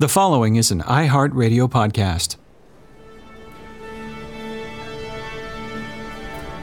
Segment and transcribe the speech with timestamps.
[0.00, 2.36] The following is an iHeartRadio podcast.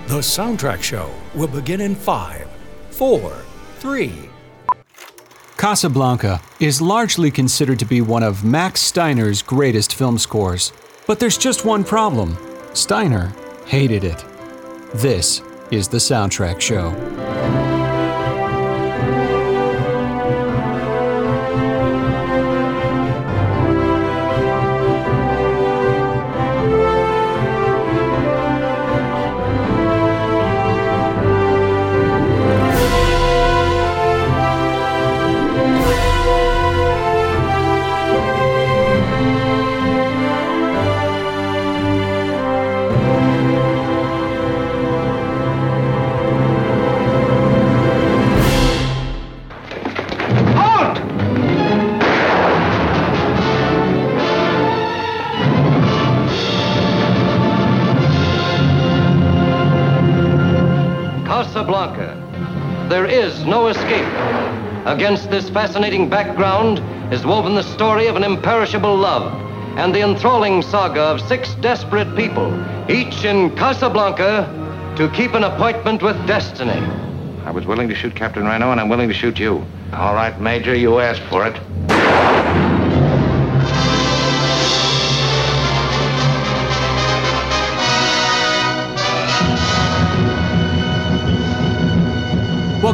[0.08, 2.48] The Soundtrack Show will begin in five,
[2.92, 3.44] four,
[3.80, 4.30] three.
[5.58, 10.72] Casablanca is largely considered to be one of Max Steiner's greatest film scores.
[11.06, 12.38] But there's just one problem
[12.72, 13.34] Steiner
[13.66, 14.24] hated it.
[14.94, 15.42] This
[15.72, 16.92] is the Soundtrack Show.
[63.44, 64.08] No escape.
[64.86, 66.80] Against this fascinating background
[67.12, 69.34] is woven the story of an imperishable love
[69.78, 72.48] and the enthralling saga of six desperate people,
[72.90, 76.80] each in Casablanca to keep an appointment with destiny.
[77.46, 79.66] I was willing to shoot Captain Renault, and I'm willing to shoot you.
[79.92, 81.60] All right, Major, you asked for it.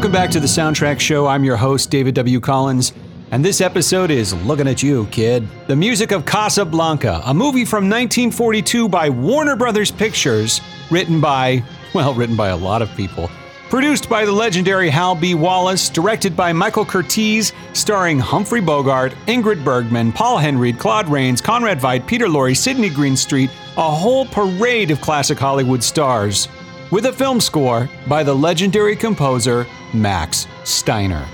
[0.02, 1.27] Welcome back to the Soundtrack Show.
[1.27, 2.39] I'm your host, David W.
[2.39, 2.91] Collins,
[3.30, 5.47] and this episode is Looking at You, Kid.
[5.67, 12.16] The music of Casablanca, a movie from 1942 by Warner Brothers Pictures, written by, well,
[12.16, 13.30] written by a lot of people.
[13.69, 15.35] Produced by the legendary Hal B.
[15.35, 21.80] Wallis, directed by Michael Curtiz, starring Humphrey Bogart, Ingrid Bergman, Paul Henreid, Claude Rains, Conrad
[21.80, 26.47] Veidt, Peter Lorre, Sidney Greenstreet, a whole parade of classic Hollywood stars
[26.92, 31.26] with a film score by the legendary composer Max Steiner.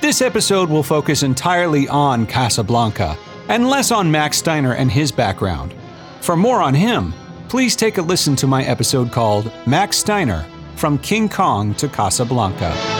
[0.00, 3.18] This episode will focus entirely on Casablanca
[3.48, 5.74] and less on Max Steiner and his background.
[6.20, 7.12] For more on him,
[7.48, 10.46] please take a listen to my episode called Max Steiner
[10.76, 12.99] From King Kong to Casablanca.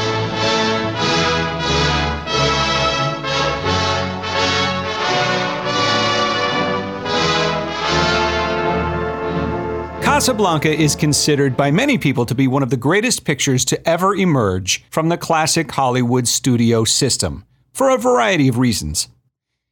[10.21, 14.15] Casablanca is considered by many people to be one of the greatest pictures to ever
[14.15, 19.09] emerge from the classic Hollywood studio system, for a variety of reasons.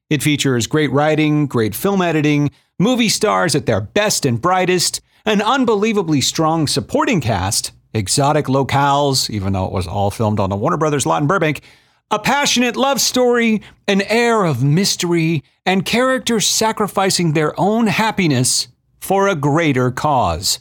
[0.09, 5.43] It features great writing, great film editing, movie stars at their best and brightest, an
[5.43, 10.79] unbelievably strong supporting cast, exotic locales, even though it was all filmed on the Warner
[10.79, 11.61] Brothers lot in Burbank,
[12.11, 18.69] a passionate love story, an air of mystery, and characters sacrificing their own happiness
[19.01, 20.61] for a greater cause.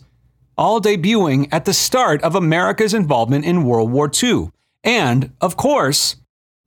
[0.58, 4.52] All debuting at the start of America's involvement in World War II.
[4.84, 6.16] And, of course,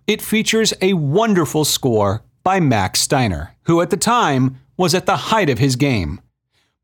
[0.06, 5.16] it features a wonderful score by Max Steiner, who at the time was at the
[5.16, 6.20] height of his game.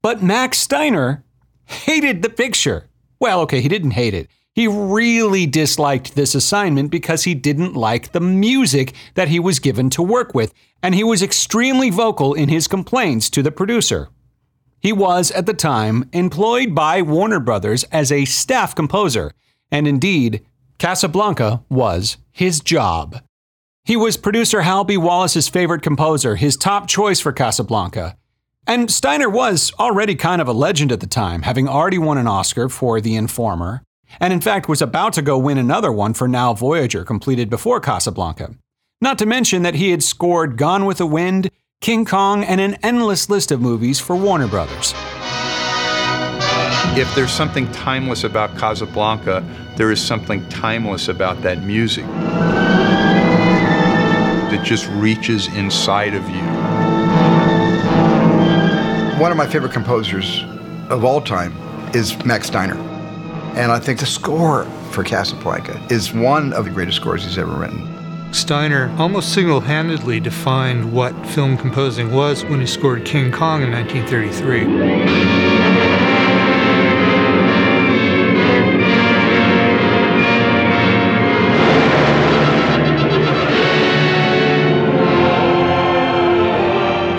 [0.03, 1.25] But Max Steiner
[1.65, 2.89] hated the picture.
[3.19, 4.29] Well, okay, he didn't hate it.
[4.55, 9.91] He really disliked this assignment because he didn't like the music that he was given
[9.91, 14.09] to work with, and he was extremely vocal in his complaints to the producer.
[14.87, 19.33] He was, at the time, employed by Warner Brothers as a staff composer,
[19.69, 20.47] and indeed,
[20.79, 23.21] Casablanca was his job.
[23.85, 24.97] He was producer Hal B.
[24.97, 28.17] Wallis's favorite composer, his top choice for Casablanca.
[28.65, 32.29] And Steiner was already kind of a legend at the time, having already won an
[32.29, 33.83] Oscar for The Informer,
[34.21, 37.81] and in fact was about to go win another one for Now Voyager, completed before
[37.81, 38.55] Casablanca.
[39.01, 41.51] Not to mention that he had scored Gone with the Wind,
[41.81, 44.93] King Kong, and an endless list of movies for Warner Brothers.
[46.99, 49.45] If there's something timeless about Casablanca,
[49.77, 52.07] there is something timeless about that music.
[54.53, 56.43] It just reaches inside of you.
[59.21, 60.43] One of my favorite composers
[60.89, 61.55] of all time
[61.95, 62.77] is Max Steiner.
[63.55, 67.53] And I think the score for Casablanca is one of the greatest scores he's ever
[67.53, 67.96] written.
[68.33, 73.73] Steiner almost single handedly defined what film composing was when he scored King Kong in
[73.73, 75.57] 1933.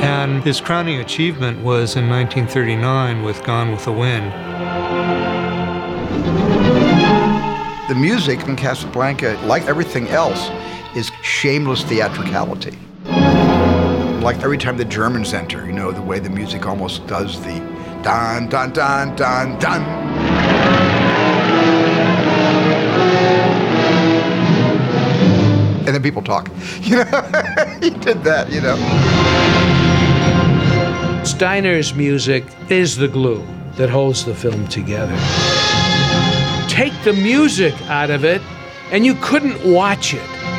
[0.04, 4.32] And his crowning achievement was in 1939 with Gone with the Wind.
[7.90, 10.50] The music in Casablanca, like everything else,
[10.98, 12.76] is shameless theatricality.
[14.24, 17.60] Like every time the Germans enter, you know, the way the music almost does the
[18.02, 19.82] dun dun dun dun dun.
[25.86, 26.50] And then people talk.
[26.82, 27.04] You know,
[27.82, 28.76] he did that, you know.
[31.24, 33.46] Steiner's music is the glue
[33.76, 35.16] that holds the film together.
[36.68, 38.42] Take the music out of it,
[38.92, 40.57] and you couldn't watch it.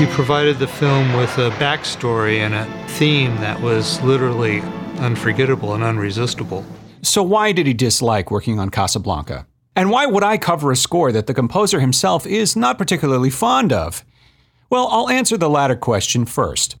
[0.00, 4.62] He provided the film with a backstory and a theme that was literally
[4.96, 6.64] unforgettable and unresistible.
[7.02, 9.46] So, why did he dislike working on Casablanca?
[9.76, 13.74] And why would I cover a score that the composer himself is not particularly fond
[13.74, 14.02] of?
[14.70, 16.76] Well, I'll answer the latter question first.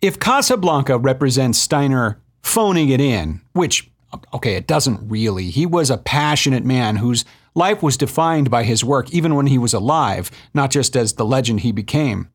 [0.00, 3.90] If Casablanca represents Steiner phoning it in, which,
[4.32, 7.24] okay, it doesn't really, he was a passionate man whose
[7.56, 11.24] life was defined by his work even when he was alive, not just as the
[11.24, 12.28] legend he became.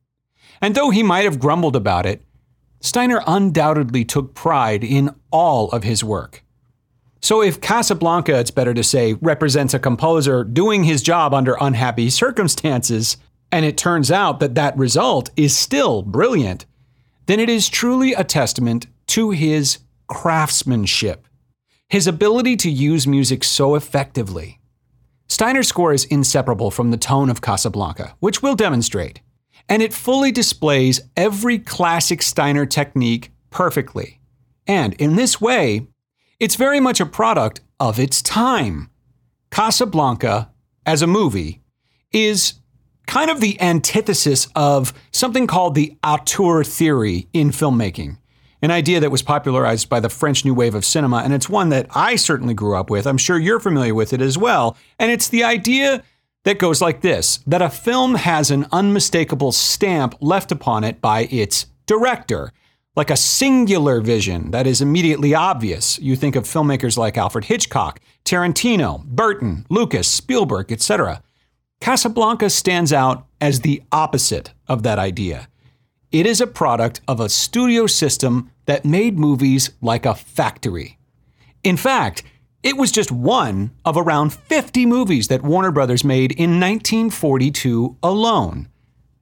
[0.61, 2.23] And though he might have grumbled about it,
[2.81, 6.43] Steiner undoubtedly took pride in all of his work.
[7.21, 12.09] So if Casablanca, it's better to say, represents a composer doing his job under unhappy
[12.09, 13.17] circumstances,
[13.51, 16.65] and it turns out that that result is still brilliant,
[17.25, 21.27] then it is truly a testament to his craftsmanship,
[21.89, 24.59] his ability to use music so effectively.
[25.27, 29.21] Steiner's score is inseparable from the tone of Casablanca, which we'll demonstrate,
[29.69, 34.19] and it fully displays every classic Steiner technique perfectly.
[34.67, 35.87] And in this way,
[36.39, 38.89] it's very much a product of its time.
[39.51, 40.49] Casablanca,
[40.85, 41.61] as a movie,
[42.11, 42.55] is
[43.07, 48.17] kind of the antithesis of something called the auteur theory in filmmaking,
[48.61, 51.69] an idea that was popularized by the French New Wave of cinema, and it's one
[51.69, 53.07] that I certainly grew up with.
[53.07, 54.77] I'm sure you're familiar with it as well.
[54.99, 56.03] And it's the idea
[56.49, 61.25] that goes like this that a film has an unmistakable stamp left upon it by
[61.25, 62.51] its director
[62.95, 65.99] like a singular vision that is immediately obvious.
[65.99, 71.21] You think of filmmakers like Alfred Hitchcock, Tarantino, Burton, Lucas, Spielberg, etc.
[71.81, 75.49] Casablanca stands out as the opposite of that idea.
[76.11, 80.97] It is a product of a studio system that made movies like a factory.
[81.63, 82.23] In fact,
[82.61, 88.67] it was just one of around 50 movies that Warner Brothers made in 1942 alone.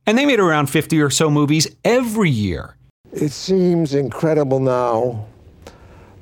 [0.06, 2.78] And they made around 50 or so movies every year.
[3.12, 5.26] It seems incredible now,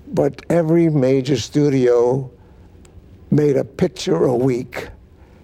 [0.07, 2.29] but every major studio
[3.31, 4.89] made a picture a week,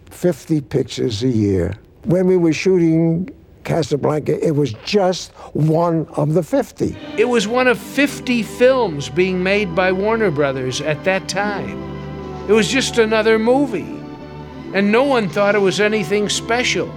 [0.09, 1.75] 50 pictures a year.
[2.03, 3.29] When we were shooting
[3.63, 6.95] Casablanca, it was just one of the 50.
[7.17, 11.81] It was one of 50 films being made by Warner Brothers at that time.
[12.49, 13.99] It was just another movie.
[14.73, 16.89] And no one thought it was anything special.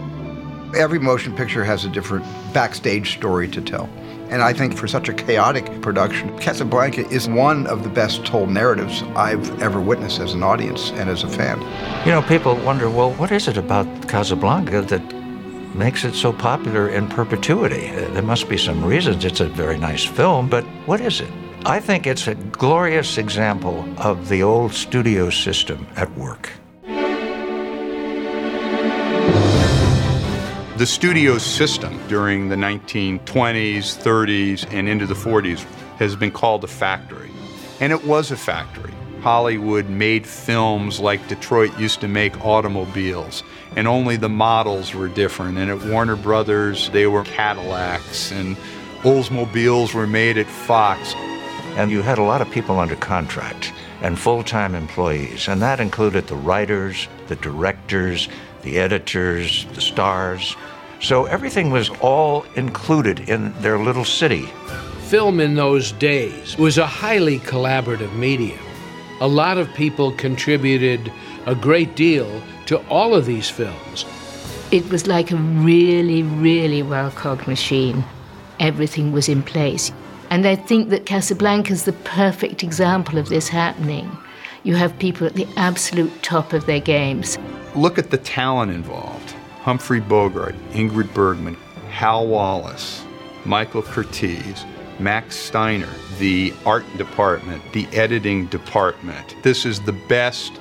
[0.77, 3.89] Every motion picture has a different backstage story to tell.
[4.31, 8.49] And I think for such a chaotic production, Casablanca is one of the best told
[8.49, 11.61] narratives I've ever witnessed as an audience and as a fan.
[12.07, 15.24] You know, people wonder, well, what is it about Casablanca that
[15.75, 17.89] makes it so popular in perpetuity?
[17.89, 19.25] Uh, there must be some reasons.
[19.25, 21.31] It's a very nice film, but what is it?
[21.67, 26.51] I think it's a glorious example of the old studio system at work.
[30.77, 35.63] The studio system during the 1920s, 30s, and into the 40s
[35.99, 37.31] has been called a factory.
[37.81, 38.93] And it was a factory.
[39.21, 43.43] Hollywood made films like Detroit used to make automobiles,
[43.77, 45.59] and only the models were different.
[45.59, 48.57] And at Warner Brothers, they were Cadillacs, and
[49.03, 51.15] Oldsmobiles were made at Fox.
[51.77, 55.81] And you had a lot of people under contract and full time employees, and that
[55.81, 58.29] included the writers, the directors,
[58.63, 60.57] the editors, the stars.
[61.01, 64.47] So everything was all included in their little city.
[65.09, 68.64] Film in those days was a highly collaborative medium.
[69.21, 71.13] A lot of people contributed
[71.47, 74.05] a great deal to all of these films.
[74.71, 78.05] It was like a really, really well cogged machine.
[78.61, 79.93] Everything was in place.
[80.31, 84.11] And I think that Casablanca is the perfect example of this happening.
[84.63, 87.39] You have people at the absolute top of their games
[87.75, 91.57] look at the talent involved Humphrey Bogart, Ingrid Bergman,
[91.91, 93.05] Hal Wallis,
[93.45, 94.65] Michael Curtiz,
[95.01, 99.37] Max Steiner, the art department, the editing department.
[99.43, 100.53] This is the best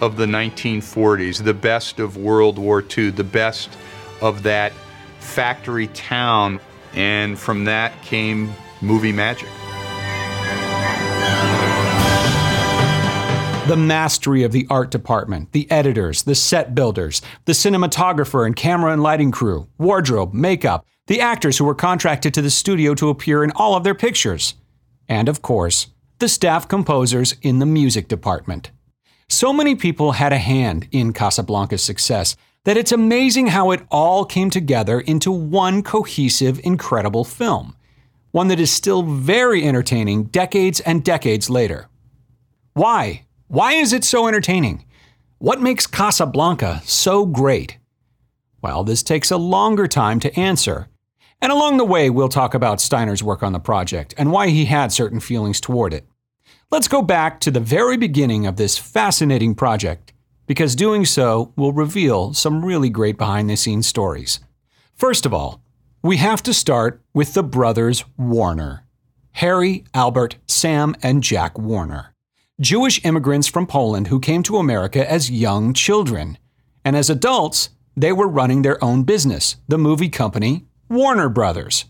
[0.00, 3.70] of the 1940s, the best of World War II, the best
[4.20, 4.72] of that
[5.20, 6.60] factory town.
[6.94, 9.48] And from that came movie magic.
[13.68, 18.94] The mastery of the art department, the editors, the set builders, the cinematographer and camera
[18.94, 23.44] and lighting crew, wardrobe, makeup, the actors who were contracted to the studio to appear
[23.44, 24.54] in all of their pictures,
[25.06, 28.70] and of course, the staff composers in the music department.
[29.28, 34.24] So many people had a hand in Casablanca's success that it's amazing how it all
[34.24, 37.76] came together into one cohesive, incredible film.
[38.30, 41.90] One that is still very entertaining decades and decades later.
[42.72, 43.26] Why?
[43.50, 44.84] Why is it so entertaining?
[45.38, 47.78] What makes Casablanca so great?
[48.60, 50.88] Well, this takes a longer time to answer.
[51.40, 54.66] And along the way, we'll talk about Steiner's work on the project and why he
[54.66, 56.06] had certain feelings toward it.
[56.70, 60.12] Let's go back to the very beginning of this fascinating project,
[60.46, 64.40] because doing so will reveal some really great behind the scenes stories.
[64.94, 65.62] First of all,
[66.02, 68.84] we have to start with the brothers Warner
[69.32, 72.14] Harry, Albert, Sam, and Jack Warner.
[72.60, 76.38] Jewish immigrants from Poland who came to America as young children.
[76.84, 81.84] And as adults, they were running their own business, the movie company Warner Brothers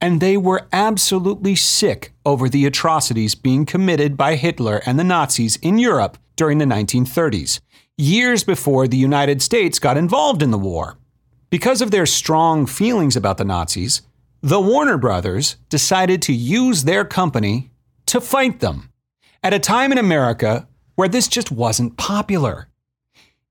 [0.00, 5.56] and they were absolutely sick over the atrocities being committed by Hitler and the Nazis
[5.56, 7.60] in Europe during the 1930s,
[7.98, 10.96] years before the United States got involved in the war.
[11.50, 14.02] Because of their strong feelings about the Nazis,
[14.40, 17.70] the Warner Brothers decided to use their company
[18.06, 18.89] to fight them
[19.42, 22.68] at a time in America where this just wasn't popular.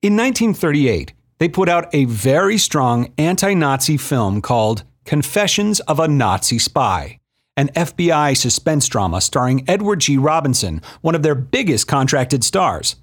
[0.01, 6.07] In 1938, they put out a very strong anti Nazi film called Confessions of a
[6.07, 7.19] Nazi Spy,
[7.57, 10.17] an FBI suspense drama starring Edward G.
[10.17, 12.97] Robinson, one of their biggest contracted stars.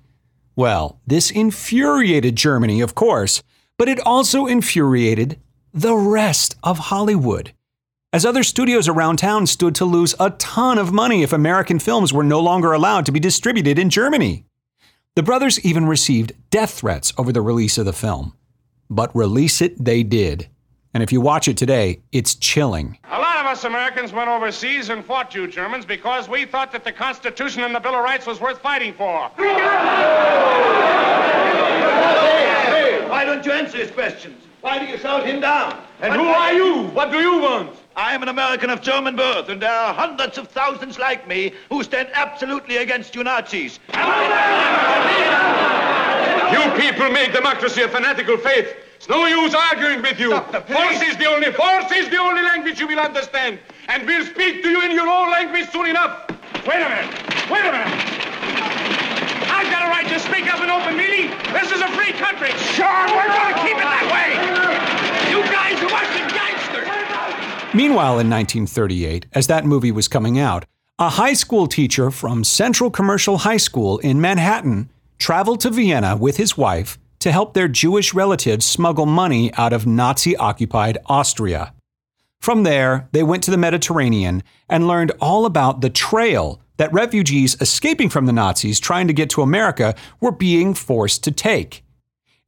[0.55, 3.43] Well, this infuriated Germany, of course,
[3.78, 5.40] but it also infuriated
[5.75, 7.52] the rest of Hollywood.
[8.16, 12.14] As other studios around town stood to lose a ton of money if American films
[12.14, 14.46] were no longer allowed to be distributed in Germany.
[15.16, 18.32] The brothers even received death threats over the release of the film.
[18.88, 20.49] But release it they did.
[20.94, 22.96] And if you watch it today, it's chilling.
[23.04, 26.85] A lot of us Americans went overseas and fought you Germans because we thought that
[26.85, 29.28] the Constitution and the Bill of Rights was worth fighting for.
[33.11, 34.42] Why don't you answer his questions?
[34.62, 35.82] Why do you shout him down?
[36.00, 36.85] And who are you?
[36.94, 37.76] What do you want?
[37.97, 41.55] I am an American of German birth, and there are hundreds of thousands like me
[41.71, 43.81] who stand absolutely against you Nazis.
[46.53, 48.69] You people make democracy a fanatical faith.
[48.97, 50.38] It's no use arguing with you.
[50.38, 53.59] Force is the only force is the only language you will understand.
[53.88, 56.29] And we'll speak to you in your own language soon enough.
[56.67, 57.09] Wait a minute.
[57.49, 57.97] Wait a minute.
[59.49, 61.31] I've got a right to speak up in open meeting.
[61.50, 62.53] This is a free country.
[62.76, 64.37] Sure, we're going to keep it that way.
[65.33, 66.36] You guys are Russian gangsters.
[67.76, 70.64] Meanwhile, in 1938, as that movie was coming out,
[70.99, 76.38] a high school teacher from Central Commercial High School in Manhattan traveled to Vienna with
[76.38, 81.75] his wife to help their Jewish relatives smuggle money out of Nazi occupied Austria.
[82.40, 87.61] From there, they went to the Mediterranean and learned all about the trail that refugees
[87.61, 91.85] escaping from the Nazis trying to get to America were being forced to take.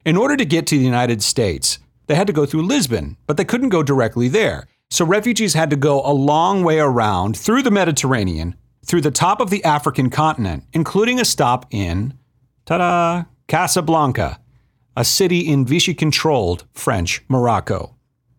[0.03, 3.37] In order to get to the United States, they had to go through Lisbon, but
[3.37, 4.65] they couldn't go directly there.
[4.91, 8.55] So refugees had to go a long way around through the Mediterranean,
[8.85, 12.15] through the top of the African continent, including a stop in,
[12.65, 14.39] ta da, Casablanca,
[14.97, 17.95] a city in Vichy controlled French Morocco.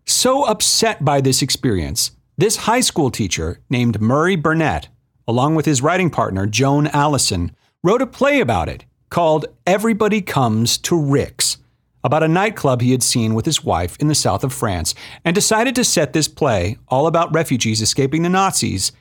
[0.06, 4.88] So upset by this experience, this high school teacher named Murray Burnett,
[5.28, 7.54] along with his writing partner Joan Alison,
[7.84, 11.58] wrote a play about it called Everybody Comes to Rick's,
[12.02, 15.34] about a nightclub he had seen with his wife in the south of France, and
[15.34, 18.92] decided to set this play, all about refugees escaping the Nazis,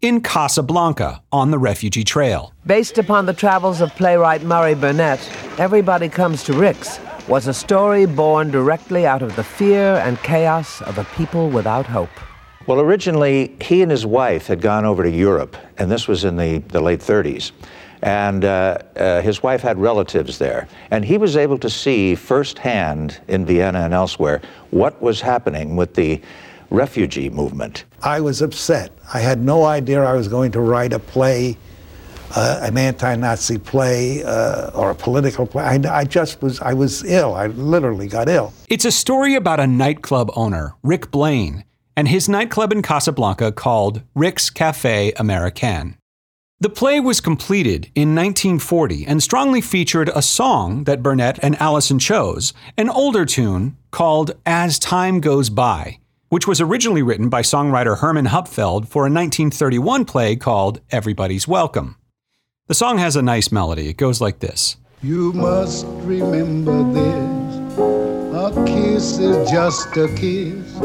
[0.00, 2.52] in Casablanca on the refugee trail.
[2.66, 5.20] Based upon the travels of playwright Murray Burnett,
[5.58, 10.80] Everybody Comes to Rick's was a story born directly out of the fear and chaos
[10.82, 12.10] of a people without hope.
[12.66, 16.36] Well, originally, he and his wife had gone over to Europe, and this was in
[16.36, 17.52] the, the late 30s.
[18.02, 20.68] And uh, uh, his wife had relatives there.
[20.90, 24.40] And he was able to see firsthand in Vienna and elsewhere
[24.70, 26.20] what was happening with the
[26.70, 27.84] refugee movement.
[28.02, 28.92] I was upset.
[29.12, 31.56] I had no idea I was going to write a play,
[32.36, 35.64] uh, an anti-Nazi play, uh, or a political play.
[35.64, 37.34] I, I, just was, I was ill.
[37.34, 38.52] I literally got ill.
[38.68, 41.64] It's a story about a nightclub owner, Rick Blaine,
[41.96, 45.97] and his nightclub in Casablanca called Rick's Cafe Americain.
[46.60, 52.00] The play was completed in 1940 and strongly featured a song that Burnett and Alison
[52.00, 56.00] chose, an older tune called As Time Goes By,
[56.30, 61.94] which was originally written by songwriter Herman Hupfeld for a 1931 play called Everybody's Welcome.
[62.66, 63.88] The song has a nice melody.
[63.88, 67.78] It goes like this You must remember this.
[68.34, 70.76] A kiss is just a kiss.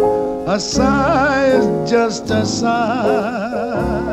[0.46, 4.12] A sigh is just a sigh.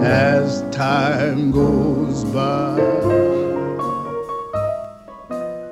[0.00, 2.76] as time goes by.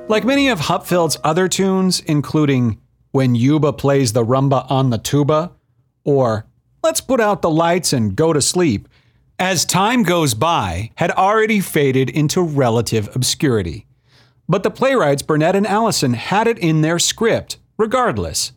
[0.07, 2.79] Like many of Hupfeld's other tunes, including
[3.11, 5.51] When Yuba Plays the Rumba on the Tuba,
[6.03, 6.45] or
[6.83, 8.87] Let's Put Out the Lights and Go to Sleep,
[9.39, 13.87] as time goes by, had already faded into relative obscurity.
[14.47, 18.51] But the playwrights Burnett and Alison had it in their script, regardless.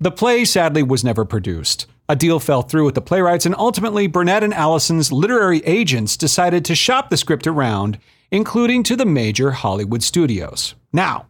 [0.00, 1.86] The play sadly was never produced.
[2.10, 6.64] A deal fell through with the playwrights, and ultimately, Burnett and Alison's literary agents decided
[6.64, 8.00] to shop the script around,
[8.32, 10.74] including to the major Hollywood studios.
[10.92, 11.26] Now,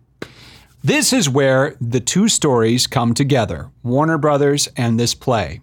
[0.82, 5.60] this is where the two stories come together Warner Brothers and this play.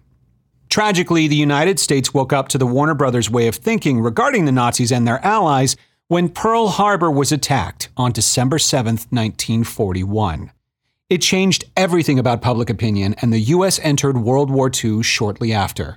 [0.68, 4.52] Tragically, the United States woke up to the Warner Brothers way of thinking regarding the
[4.52, 5.74] Nazis and their allies
[6.06, 10.52] when Pearl Harbor was attacked on December 7, 1941.
[11.10, 13.80] It changed everything about public opinion, and the U.S.
[13.82, 15.96] entered World War II shortly after.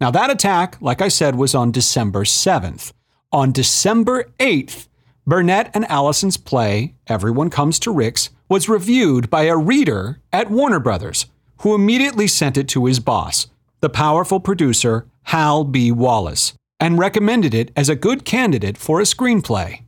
[0.00, 2.92] Now, that attack, like I said, was on December 7th.
[3.32, 4.86] On December 8th,
[5.26, 10.78] Burnett and Alison's play, Everyone Comes to Rick's, was reviewed by a reader at Warner
[10.78, 11.26] Brothers,
[11.62, 13.48] who immediately sent it to his boss,
[13.80, 15.90] the powerful producer Hal B.
[15.90, 19.82] Wallis, and recommended it as a good candidate for a screenplay.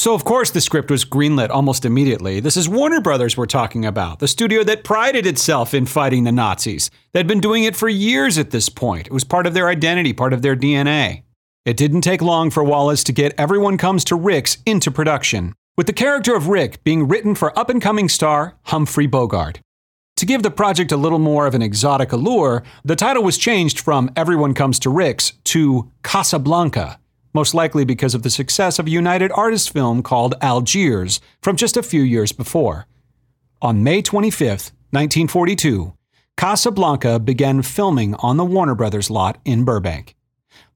[0.00, 2.40] So, of course, the script was greenlit almost immediately.
[2.40, 6.32] This is Warner Brothers we're talking about, the studio that prided itself in fighting the
[6.32, 6.90] Nazis.
[7.12, 9.08] They'd been doing it for years at this point.
[9.08, 11.24] It was part of their identity, part of their DNA.
[11.66, 15.86] It didn't take long for Wallis to get Everyone Comes to Rick's into production, with
[15.86, 19.60] the character of Rick being written for up and coming star Humphrey Bogart.
[20.16, 23.78] To give the project a little more of an exotic allure, the title was changed
[23.78, 26.98] from Everyone Comes to Rick's to Casablanca,
[27.32, 31.76] most likely because of the success of a United Artists film called Algiers from just
[31.76, 32.86] a few years before.
[33.62, 34.48] On May 25,
[34.90, 35.92] 1942,
[36.36, 40.16] Casablanca began filming on the Warner Brothers lot in Burbank.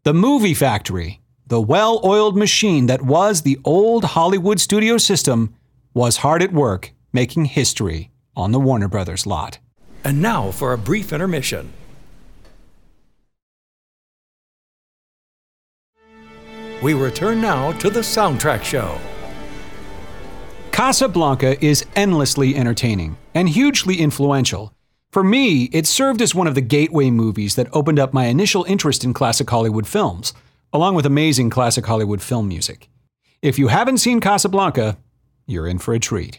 [0.02, 5.54] The movie factory, the well oiled machine that was the old Hollywood studio system,
[5.94, 9.58] was hard at work making history on the Warner Brothers lot.
[10.02, 11.72] And now for a brief intermission.
[16.85, 18.99] We return now to the soundtrack show.
[20.70, 24.75] Casablanca is endlessly entertaining and hugely influential.
[25.11, 28.64] For me, it served as one of the gateway movies that opened up my initial
[28.64, 30.35] interest in classic Hollywood films,
[30.75, 32.90] along with amazing classic Hollywood film music.
[33.40, 34.99] If you haven't seen Casablanca,
[35.47, 36.38] you're in for a treat.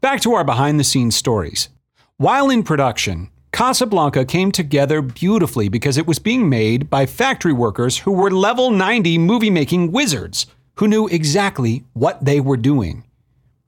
[0.00, 1.68] Back to our behind the scenes stories.
[2.16, 7.98] While in production, Casablanca came together beautifully because it was being made by factory workers
[7.98, 13.04] who were level 90 movie making wizards who knew exactly what they were doing.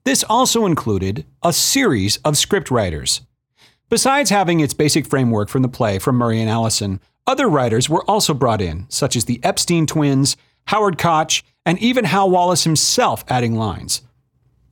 [0.03, 3.21] This also included a series of scriptwriters.
[3.89, 8.03] Besides having its basic framework from the play from Murray and Alison, other writers were
[8.09, 13.23] also brought in, such as the Epstein twins, Howard Koch, and even Hal Wallis himself
[13.27, 14.01] adding lines.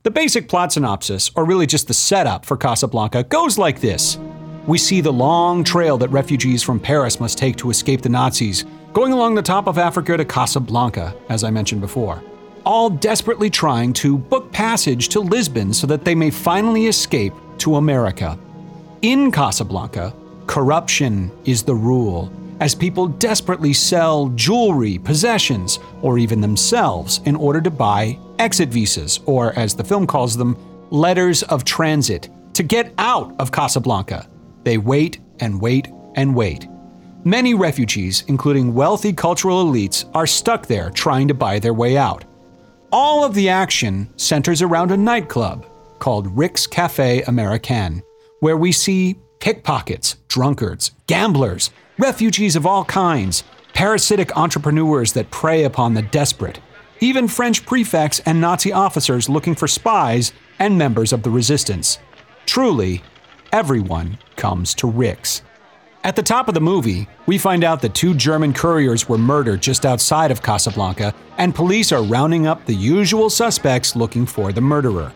[0.02, 4.18] The basic plot synopsis, or really just the setup for Casablanca, goes like this.
[4.66, 8.64] We see the long trail that refugees from Paris must take to escape the Nazis,
[8.94, 12.22] going along the top of Africa to Casablanca, as I mentioned before.
[12.64, 17.76] All desperately trying to book passage to Lisbon so that they may finally escape to
[17.76, 18.38] America.
[19.02, 20.14] In Casablanca,
[20.46, 27.60] corruption is the rule, as people desperately sell jewelry, possessions, or even themselves in order
[27.60, 30.56] to buy exit visas, or as the film calls them,
[30.88, 34.26] letters of transit, to get out of Casablanca.
[34.64, 36.66] They wait and wait and wait.
[37.24, 42.24] Many refugees, including wealthy cultural elites, are stuck there trying to buy their way out.
[42.92, 45.66] All of the action centers around a nightclub
[45.98, 48.02] called Rick's Cafe Americain,
[48.40, 55.94] where we see pickpockets, drunkards, gamblers, refugees of all kinds, parasitic entrepreneurs that prey upon
[55.94, 56.60] the desperate,
[57.00, 61.98] even French prefects and Nazi officers looking for spies and members of the resistance.
[62.46, 63.02] Truly,
[63.54, 65.42] everyone comes to Rick's.
[66.02, 69.62] At the top of the movie, we find out that two German couriers were murdered
[69.62, 74.60] just outside of Casablanca, and police are rounding up the usual suspects looking for the
[74.60, 75.14] murderer.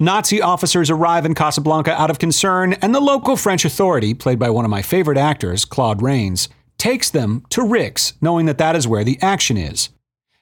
[0.00, 4.50] Nazi officers arrive in Casablanca out of concern, and the local French authority, played by
[4.50, 8.88] one of my favorite actors, Claude Rains, takes them to Rick's, knowing that that is
[8.88, 9.90] where the action is.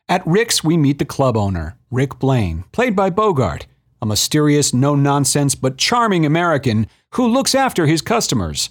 [0.08, 3.66] At Rick's, we meet the club owner, Rick Blaine, played by Bogart,
[4.00, 8.70] a mysterious, no nonsense, but charming American who looks after his customers.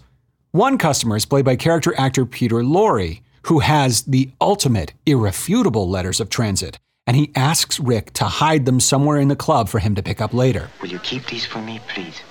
[0.51, 6.19] One customer is played by character actor Peter Lorre, who has the ultimate, irrefutable letters
[6.19, 9.95] of transit and he asks Rick to hide them somewhere in the club for him
[9.95, 10.69] to pick up later.
[10.81, 12.21] Will you keep these for me, please?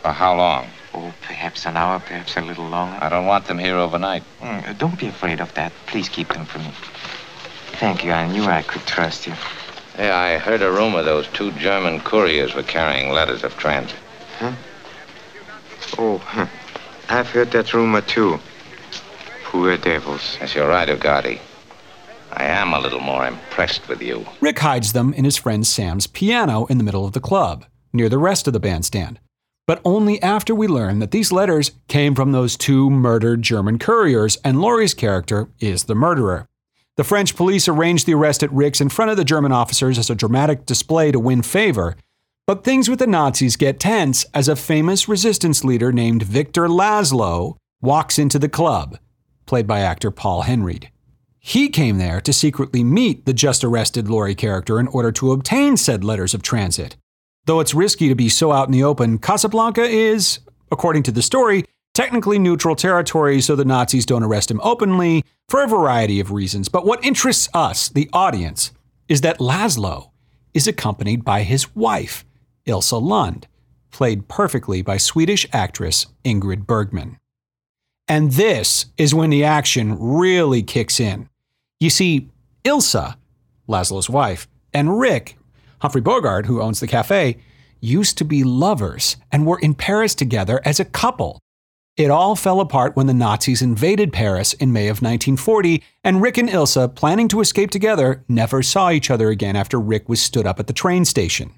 [0.00, 0.66] For how long?
[0.94, 2.98] Oh, perhaps an hour, perhaps a little longer.
[3.00, 4.22] I don't want them here overnight.
[4.40, 5.72] Mm, don't be afraid of that.
[5.86, 6.72] Please keep them for me.
[7.78, 8.12] Thank you.
[8.12, 9.34] I knew I could trust you.
[9.96, 13.98] Hey, I heard a rumor those two German couriers were carrying letters of transit.
[14.38, 14.52] Huh?
[15.98, 16.46] Oh, huh.
[17.08, 18.38] I've heard that rumor too.
[19.44, 20.38] Poor devils.
[20.40, 21.38] Yes, you're right, Ugarte.
[22.32, 24.24] I am a little more impressed with you.
[24.40, 28.08] Rick hides them in his friend Sam's piano in the middle of the club, near
[28.08, 29.20] the rest of the bandstand.
[29.66, 34.38] But only after we learn that these letters came from those two murdered German couriers,
[34.44, 36.48] and Lorre's character is the murderer.
[36.96, 40.10] The French police arrange the arrest at Rick's in front of the German officers as
[40.10, 41.96] a dramatic display to win favor.
[42.44, 47.56] But things with the Nazis get tense as a famous resistance leader named Victor Laszlo
[47.80, 48.98] walks into the club,
[49.46, 50.88] played by actor Paul Henreid.
[51.38, 55.76] He came there to secretly meet the just arrested Lorre character in order to obtain
[55.76, 56.96] said letters of transit.
[57.46, 60.40] Though it's risky to be so out in the open, Casablanca is,
[60.72, 65.62] according to the story, technically neutral territory so the Nazis don't arrest him openly for
[65.62, 66.68] a variety of reasons.
[66.68, 68.72] But what interests us, the audience,
[69.08, 70.10] is that Laszlo
[70.54, 72.24] is accompanied by his wife,
[72.66, 73.46] Ilsa Lund,
[73.90, 77.18] played perfectly by Swedish actress Ingrid Bergman.
[78.08, 81.28] And this is when the action really kicks in.
[81.80, 82.28] You see,
[82.64, 83.16] Ilsa,
[83.68, 85.38] Laszlo's wife, and Rick,
[85.80, 87.38] Humphrey Bogart, who owns the cafe,
[87.80, 91.40] used to be lovers and were in Paris together as a couple.
[91.96, 96.38] It all fell apart when the Nazis invaded Paris in May of 1940, and Rick
[96.38, 100.46] and Ilsa, planning to escape together, never saw each other again after Rick was stood
[100.46, 101.52] up at the train station.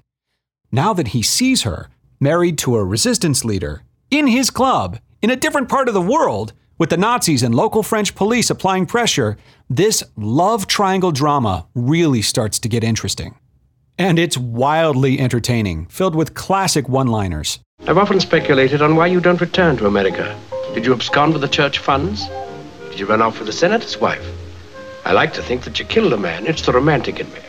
[0.75, 1.87] Now that he sees her,
[2.19, 6.51] married to a resistance leader, in his club, in a different part of the world,
[6.77, 9.37] with the Nazis and local French police applying pressure,
[9.69, 13.39] this love triangle drama really starts to get interesting.
[13.97, 17.59] And it's wildly entertaining, filled with classic one liners.
[17.87, 20.37] I've often speculated on why you don't return to America.
[20.73, 22.27] Did you abscond with the church funds?
[22.89, 24.27] Did you run off with the senator's wife?
[25.05, 26.45] I like to think that you killed a man.
[26.45, 27.39] It's the romantic in me.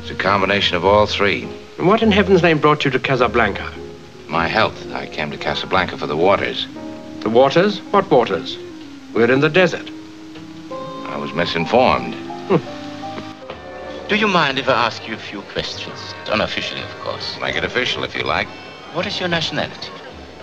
[0.00, 1.48] It's a combination of all three.
[1.78, 3.72] And what in heaven's name brought you to Casablanca?
[4.28, 4.92] My health.
[4.92, 6.66] I came to Casablanca for the waters.
[7.20, 7.80] The waters?
[7.90, 8.56] What waters?
[9.12, 9.90] We're in the desert.
[10.70, 12.14] I was misinformed.
[12.48, 14.08] Hmm.
[14.08, 16.14] Do you mind if I ask you a few questions?
[16.28, 17.38] Unofficially, of course.
[17.40, 18.48] Make it official if you like.
[18.92, 19.90] What is your nationality?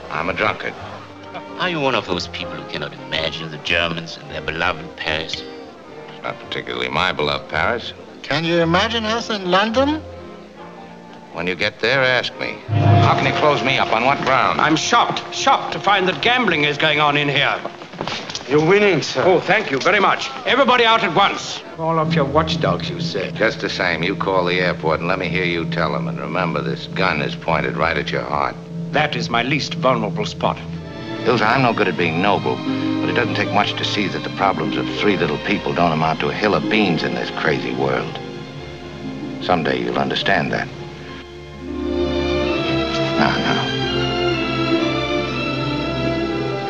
[0.10, 0.74] I'm a drunkard.
[1.60, 5.36] Are you one of those people who cannot imagine the Germans and their beloved Paris?
[5.36, 7.94] It's not particularly my beloved Paris.
[8.24, 10.02] Can you imagine us in London?
[11.34, 12.58] When you get there, ask me.
[12.68, 13.94] How can you close me up?
[13.94, 14.60] On what ground?
[14.60, 17.58] I'm shocked, shocked to find that gambling is going on in here.
[18.50, 19.24] You're winning, sir.
[19.26, 20.30] Oh, thank you very much.
[20.46, 21.62] Everybody out at once.
[21.78, 23.36] Call off your watchdogs, you said.
[23.36, 26.10] Just the same, you call the airport and let me hear you tell them.
[26.10, 28.58] And remember, this gun is pointed right at your heart.
[28.92, 30.58] That is my least vulnerable spot.
[31.24, 34.24] Ilsa, I'm no good at being noble, but it doesn't take much to see that
[34.24, 37.30] the problems of three little people don't amount to a hill of beans in this
[37.40, 38.20] crazy world.
[39.42, 40.68] Someday you'll understand that.
[43.22, 43.62] Now, now.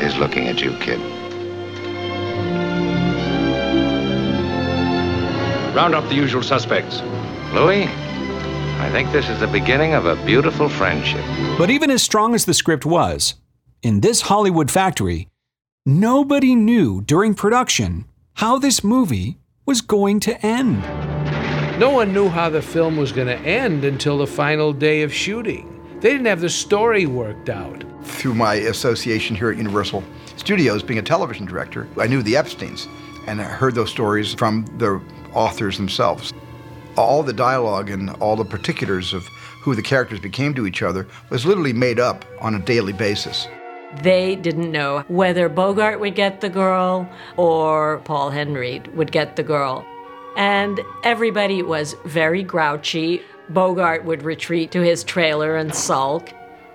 [0.01, 0.99] He's looking at you, kid.
[5.73, 7.01] Round up the usual suspects.
[7.53, 11.23] Louis, I think this is the beginning of a beautiful friendship.
[11.57, 13.35] But even as strong as the script was,
[13.81, 15.29] in this Hollywood factory,
[15.85, 20.81] nobody knew during production how this movie was going to end.
[21.79, 25.13] No one knew how the film was going to end until the final day of
[25.13, 25.70] shooting.
[26.01, 27.83] They didn't have the story worked out.
[28.03, 30.03] Through my association here at Universal
[30.35, 32.87] Studios, being a television director, I knew the Epsteins
[33.27, 34.99] and I heard those stories from the
[35.33, 36.33] authors themselves.
[36.97, 39.27] All the dialogue and all the particulars of
[39.61, 43.47] who the characters became to each other was literally made up on a daily basis.
[44.01, 49.43] They didn't know whether Bogart would get the girl or Paul Henreid would get the
[49.43, 49.85] girl.
[50.35, 53.21] And everybody was very grouchy.
[53.53, 56.29] Bogart would retreat to his trailer and sulk.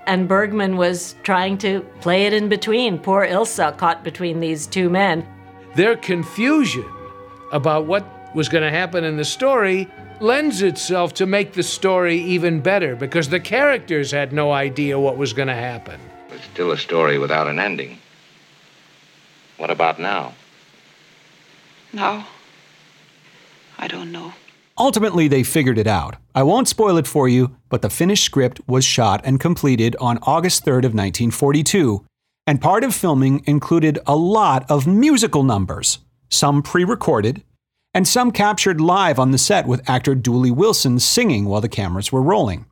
[0.07, 2.97] and Bergman was trying to play it in between.
[2.99, 5.27] Poor Ilsa caught between these two men.
[5.75, 6.85] Their confusion
[7.53, 9.89] about what was going to happen in the story
[10.21, 15.17] lends itself to make the story even better because the characters had no idea what
[15.17, 16.01] was going to happen.
[16.31, 17.99] It's still a story without an ending.
[19.57, 20.35] What about now?
[21.93, 22.29] Now,
[23.77, 24.35] I don't know.
[24.79, 26.17] Ultimately, they figured it out.
[26.35, 30.19] I won't spoil it for you, but the finished script was shot and completed on
[30.23, 32.05] August 3rd of 1942,
[32.47, 37.43] and part of filming included a lot of musical numbers, some pre-recorded,
[37.95, 42.12] and some captured live on the set with actor Dooley Wilson singing while the cameras
[42.12, 42.67] were rolling.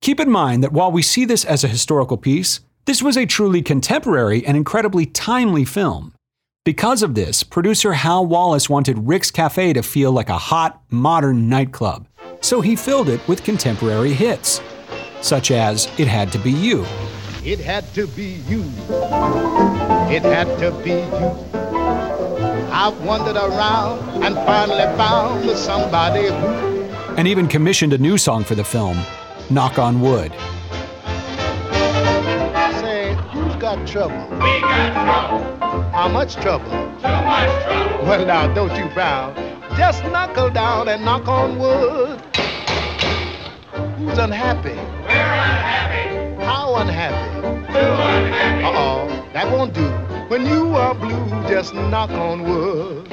[0.00, 3.26] Keep in mind that while we see this as a historical piece, this was a
[3.26, 6.14] truly contemporary and incredibly timely film.
[6.64, 11.46] Because of this, producer Hal Wallis wanted Rick's Cafe to feel like a hot, modern
[11.50, 12.06] nightclub,
[12.40, 14.62] so he filled it with contemporary hits,
[15.20, 16.86] such as It Had to Be You.
[17.44, 18.62] It had to be you.
[20.08, 21.58] It had to be you.
[22.72, 27.14] I've wandered around and finally found somebody who.
[27.18, 29.04] And even commissioned a new song for the film,
[29.50, 30.32] Knock on Wood.
[33.74, 34.36] Got trouble?
[34.36, 35.90] We got trouble.
[35.90, 36.70] How much trouble?
[36.70, 38.06] Too much trouble.
[38.06, 39.34] Well, now, don't you frown.
[39.76, 42.20] Just knuckle down and knock on wood.
[43.96, 44.68] Who's unhappy?
[44.68, 46.44] We're unhappy.
[46.44, 47.40] How unhappy?
[47.72, 48.64] Too unhappy.
[48.64, 49.88] Uh-oh, that won't do.
[50.28, 53.08] When you are blue, just knock on wood.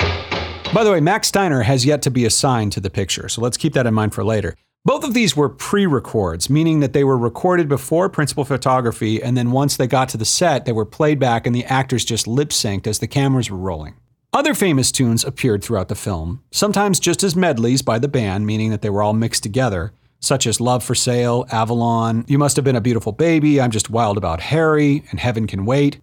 [0.74, 3.58] By the way, Max Steiner has yet to be assigned to the picture, so let's
[3.58, 4.56] keep that in mind for later.
[4.84, 9.38] Both of these were pre records, meaning that they were recorded before principal photography, and
[9.38, 12.28] then once they got to the set, they were played back and the actors just
[12.28, 13.94] lip synced as the cameras were rolling.
[14.34, 18.72] Other famous tunes appeared throughout the film, sometimes just as medleys by the band, meaning
[18.72, 22.66] that they were all mixed together, such as Love for Sale, Avalon, You Must Have
[22.66, 26.00] Been a Beautiful Baby, I'm Just Wild About Harry, and Heaven Can Wait.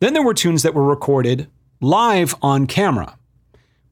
[0.00, 1.48] Then there were tunes that were recorded
[1.80, 3.18] live on camera,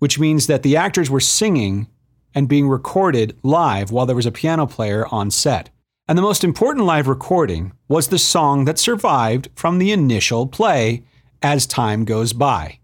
[0.00, 1.86] which means that the actors were singing
[2.34, 5.70] and being recorded live while there was a piano player on set.
[6.08, 11.04] And the most important live recording was the song that survived from the initial play,
[11.42, 12.78] As Time Goes By.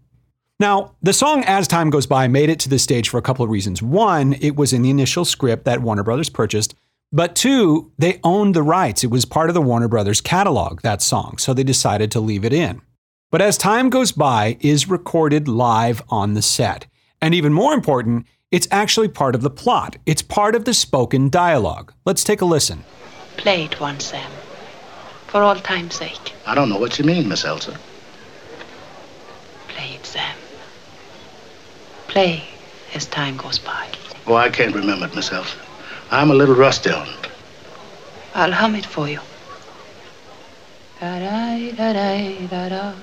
[0.59, 3.43] Now, the song As Time Goes By made it to the stage for a couple
[3.45, 3.81] of reasons.
[3.81, 6.75] One, it was in the initial script that Warner Brothers purchased.
[7.11, 9.03] But two, they owned the rights.
[9.03, 12.45] It was part of the Warner Brothers catalog, that song, so they decided to leave
[12.45, 12.81] it in.
[13.31, 16.87] But As Time Goes By is recorded live on the set.
[17.21, 19.97] And even more important, it's actually part of the plot.
[20.05, 21.93] It's part of the spoken dialogue.
[22.05, 22.83] Let's take a listen.
[23.37, 24.31] Play it once, Sam.
[25.27, 26.33] For all time's sake.
[26.47, 27.77] I don't know what you mean, Miss Ilsa.
[29.67, 30.35] Play it, Sam.
[32.07, 32.43] Play
[32.95, 33.87] as time goes by.
[34.25, 35.57] Oh, I can't remember it, Miss Ilsa.
[36.09, 37.29] I'm a little rusty on it.
[38.33, 39.19] I'll hum it for you.
[40.99, 42.95] Da-da, da-da,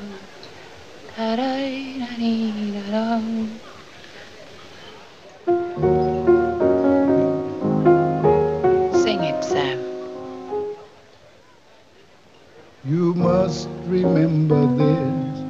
[12.89, 15.41] You must remember this.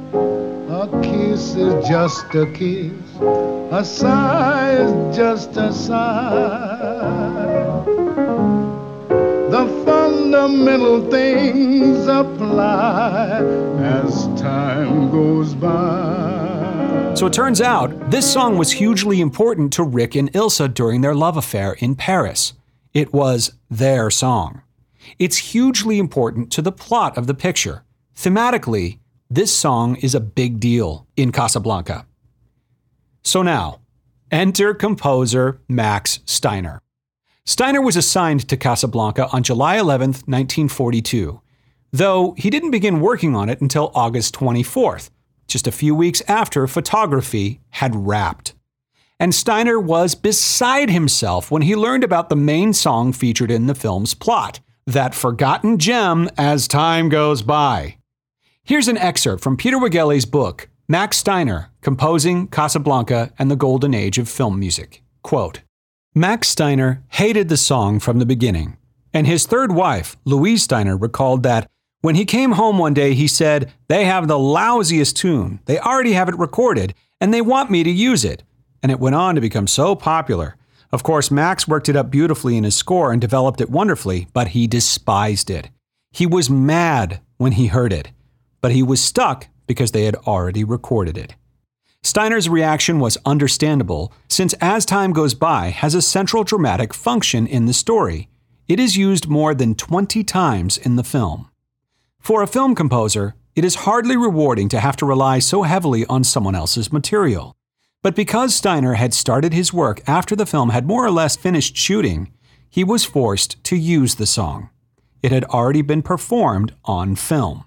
[0.71, 2.91] A kiss is just a kiss.
[3.71, 7.83] A sigh is just a sigh.
[9.51, 13.43] The fundamental things apply
[13.83, 17.13] as time goes by.
[17.13, 21.13] So it turns out this song was hugely important to Rick and Ilsa during their
[21.13, 22.53] love affair in Paris.
[22.95, 24.63] It was their song.
[25.19, 27.83] It's hugely important to the plot of the picture.
[28.15, 32.05] Thematically, this song is a big deal in Casablanca.
[33.23, 33.81] So now,
[34.31, 36.81] enter composer Max Steiner.
[37.45, 41.41] Steiner was assigned to Casablanca on July 11, 1942,
[41.91, 45.09] though he didn't begin working on it until August 24th,
[45.47, 48.53] just a few weeks after photography had wrapped.
[49.19, 53.75] And Steiner was beside himself when he learned about the main song featured in the
[53.75, 57.97] film's plot, that forgotten gem as time goes by.
[58.63, 64.17] Here's an excerpt from Peter Wegele's book, Max Steiner, Composing Casablanca and the Golden Age
[64.17, 65.03] of Film Music.
[65.21, 65.61] Quote,
[66.15, 68.77] Max Steiner hated the song from the beginning,
[69.13, 71.69] and his third wife, Louise Steiner, recalled that
[72.01, 75.59] when he came home one day, he said, They have the lousiest tune.
[75.65, 78.43] They already have it recorded, and they want me to use it.
[78.81, 80.55] And it went on to become so popular.
[80.91, 84.49] Of course, Max worked it up beautifully in his score and developed it wonderfully, but
[84.49, 85.69] he despised it.
[86.11, 88.11] He was mad when he heard it,
[88.61, 91.35] but he was stuck because they had already recorded it.
[92.03, 97.65] Steiner's reaction was understandable, since As Time Goes By has a central dramatic function in
[97.65, 98.29] the story.
[98.67, 101.49] it is used more than 20 times in the film.
[102.19, 106.23] For a film composer, it is hardly rewarding to have to rely so heavily on
[106.23, 107.56] someone else's material.
[108.07, 111.75] But because Steiner had started his work after the film had more or less finished
[111.75, 112.31] shooting,
[112.69, 114.69] he was forced to use the song.
[115.21, 117.65] It had already been performed on film.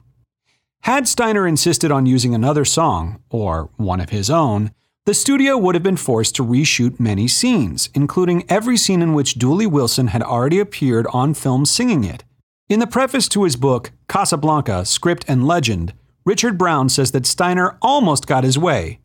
[0.84, 4.70] Had Steiner insisted on using another song, or one of his own,
[5.04, 9.34] the studio would have been forced to reshoot many scenes, including every scene in which
[9.34, 12.24] Dooley Wilson had already appeared on film singing it.
[12.70, 15.92] In the preface to his book, Casablanca Script and Legend,
[16.24, 18.99] Richard Brown says that Steiner almost got his way.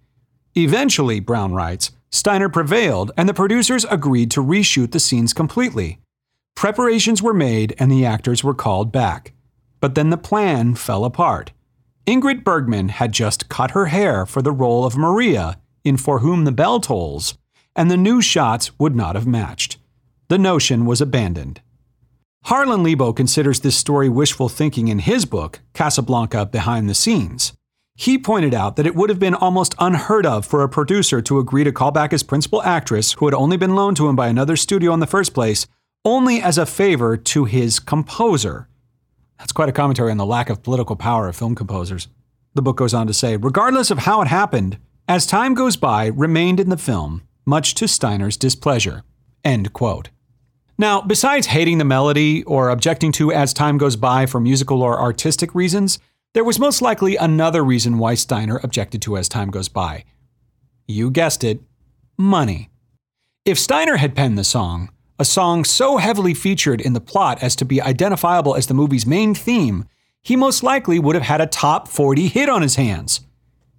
[0.58, 6.00] Eventually, Brown writes, Steiner prevailed and the producers agreed to reshoot the scenes completely.
[6.56, 9.34] Preparations were made and the actors were called back.
[9.82, 11.52] But then the plan fell apart.
[12.08, 16.46] Ingrid Bergman had just cut her hair for the role of Maria in For Whom
[16.46, 17.38] the Bell Tolls,
[17.76, 19.78] and the new shots would not have matched.
[20.30, 21.62] The notion was abandoned.
[22.46, 27.54] Harlan Lebo considers this story wishful thinking in his book, Casablanca Behind the Scenes.
[27.97, 31.39] He pointed out that it would have been almost unheard of for a producer to
[31.39, 34.27] agree to call back his principal actress, who had only been loaned to him by
[34.27, 35.65] another studio in the first place,
[36.03, 38.67] only as a favor to his composer.
[39.39, 42.10] That's quite a commentary on the lack of political power of film composers.
[42.53, 44.77] The book goes on to say, regardless of how it happened,
[45.08, 49.03] as time goes by, remained in the film, much to Steiner's displeasure.
[49.43, 50.10] End quote.
[50.77, 54.99] Now, besides hating the melody or objecting to As Time Goes By for musical or
[54.99, 55.99] artistic reasons,
[56.36, 60.04] there was most likely another reason why Steiner objected to As Time Goes By.
[60.86, 61.62] You guessed it
[62.17, 62.69] money.
[63.45, 67.56] If Steiner had penned the song, a song so heavily featured in the plot as
[67.56, 69.86] to be identifiable as the movie's main theme,
[70.21, 73.21] he most likely would have had a top 40 hit on his hands.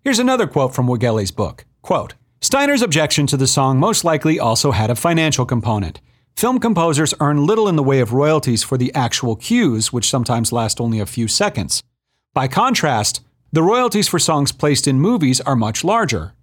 [0.02, 1.66] Here's another quote from Wegele's book.
[1.82, 6.00] Quote, Steiner's objection to the song most likely also had a financial component.
[6.38, 10.52] Film composers earn little in the way of royalties for the actual cues, which sometimes
[10.52, 11.82] last only a few seconds.
[12.36, 16.34] By contrast, the royalties for songs placed in movies are much larger.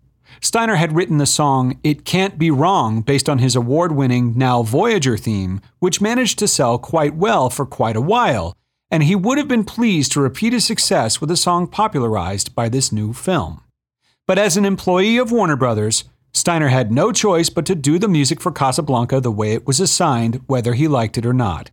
[0.42, 4.64] Steiner had written the song It Can't Be Wrong based on his award winning Now
[4.64, 8.58] Voyager theme, which managed to sell quite well for quite a while,
[8.90, 12.70] and he would have been pleased to repeat his success with a song popularized by
[12.70, 13.62] this new film.
[14.26, 18.08] But as an employee of Warner Brothers, Steiner had no choice but to do the
[18.08, 21.70] music for Casablanca the way it was assigned, whether he liked it or not.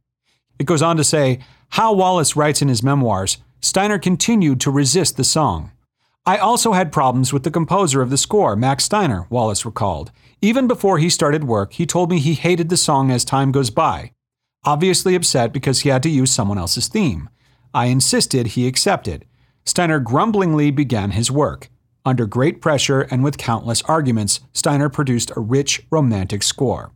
[0.59, 1.39] It goes on to say
[1.71, 5.73] Hal Wallis writes in his memoirs Steiner continued to resist the song.
[6.25, 10.13] I also had problems with the composer of the score, Max Steiner, Wallis recalled.
[10.41, 13.69] Even before he started work, he told me he hated the song as time goes
[13.69, 14.13] by,
[14.65, 17.29] obviously upset because he had to use someone else's theme.
[17.75, 19.27] I insisted he accepted.
[19.67, 21.69] Steiner grumblingly began his work.
[22.05, 26.93] Under great pressure and with countless arguments, Steiner produced a rich, romantic score.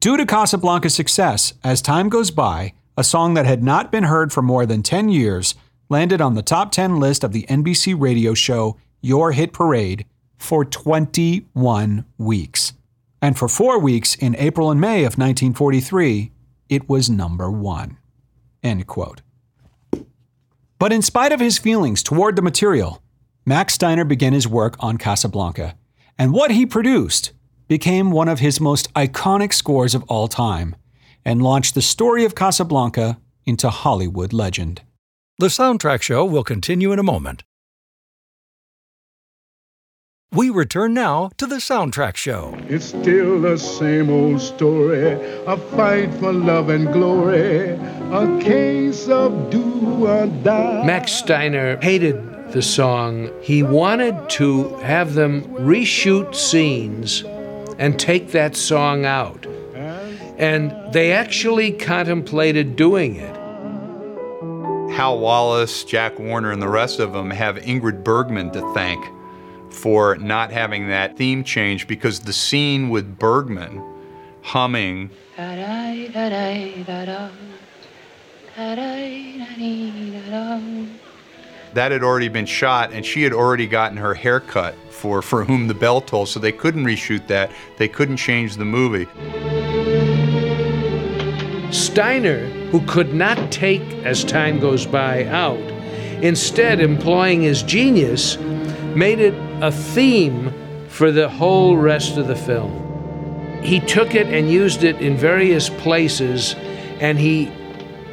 [0.00, 4.32] Due to Casablanca's success, as time goes by, a song that had not been heard
[4.32, 5.56] for more than 10 years
[5.88, 10.06] landed on the top 10 list of the NBC radio show Your Hit Parade
[10.38, 12.72] for 21 weeks.
[13.22, 16.30] And for four weeks in April and May of 1943,
[16.68, 17.98] it was number one.
[18.62, 19.22] End quote.
[20.78, 23.02] But in spite of his feelings toward the material,
[23.46, 25.76] Max Steiner began his work on Casablanca,
[26.18, 27.32] and what he produced
[27.68, 30.76] became one of his most iconic scores of all time
[31.24, 34.82] and launched the story of Casablanca into Hollywood legend.
[35.36, 37.42] The soundtrack show will continue in a moment.
[40.30, 42.56] We return now to the soundtrack show.
[42.68, 45.12] It's still the same old story
[45.46, 47.70] a fight for love and glory,
[48.12, 50.84] a case of do or die.
[50.84, 53.28] Max Steiner hated the song.
[53.42, 57.24] He wanted to have them reshoot scenes
[57.78, 59.46] and take that song out.
[60.38, 63.33] And they actually contemplated doing it.
[64.94, 69.04] Hal Wallis, Jack Warner, and the rest of them have Ingrid Bergman to thank
[69.68, 73.82] for not having that theme change because the scene with Bergman
[74.42, 75.10] humming
[81.74, 85.42] that had already been shot and she had already gotten her hair cut for For
[85.42, 87.50] Whom the Bell Tolls, so they couldn't reshoot that.
[87.78, 89.08] They couldn't change the movie.
[91.74, 95.58] Steiner, who could not take As Time Goes By out,
[96.22, 98.38] instead employing his genius,
[98.94, 100.54] made it a theme
[100.86, 103.60] for the whole rest of the film.
[103.64, 106.54] He took it and used it in various places,
[107.00, 107.50] and he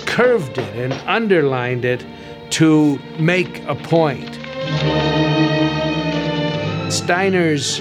[0.08, 2.04] curved it and underlined it
[2.54, 4.40] to make a point.
[6.92, 7.80] Steiner's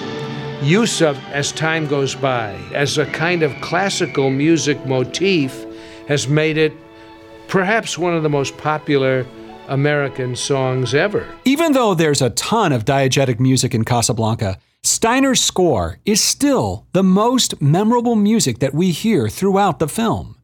[0.62, 5.64] use of As Time Goes By as a kind of classical music motif
[6.10, 6.72] has made it
[7.46, 9.24] perhaps one of the most popular
[9.68, 11.24] American songs ever.
[11.44, 17.04] Even though there's a ton of diegetic music in Casablanca, Steiner's score is still the
[17.04, 20.36] most memorable music that we hear throughout the film.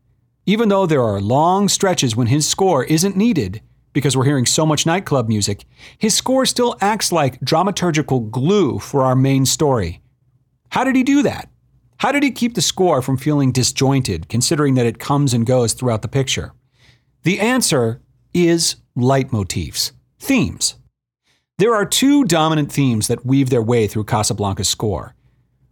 [0.46, 3.60] Even though there are long stretches when his score isn't needed,
[3.92, 5.64] because we're hearing so much nightclub music,
[5.98, 10.00] his score still acts like dramaturgical glue for our main story.
[10.68, 11.48] How did he do that?
[11.98, 15.72] How did he keep the score from feeling disjointed, considering that it comes and goes
[15.72, 16.52] throughout the picture?
[17.22, 18.02] The answer
[18.34, 20.74] is leitmotifs, themes.
[21.58, 25.14] There are two dominant themes that weave their way through Casablanca's score.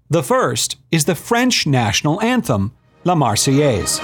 [0.08, 2.72] The first is the French national anthem,
[3.04, 4.00] La Marseillaise.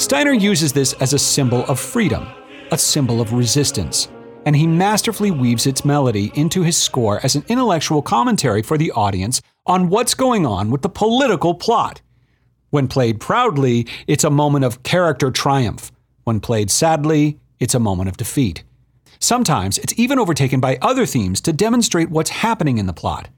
[0.00, 2.28] Steiner uses this as a symbol of freedom,
[2.70, 4.08] a symbol of resistance,
[4.46, 8.90] and he masterfully weaves its melody into his score as an intellectual commentary for the
[8.92, 12.00] audience on what's going on with the political plot.
[12.70, 15.90] When played proudly, it's a moment of character triumph.
[16.24, 18.64] When played sadly, it's a moment of defeat.
[19.18, 23.28] Sometimes it's even overtaken by other themes to demonstrate what's happening in the plot.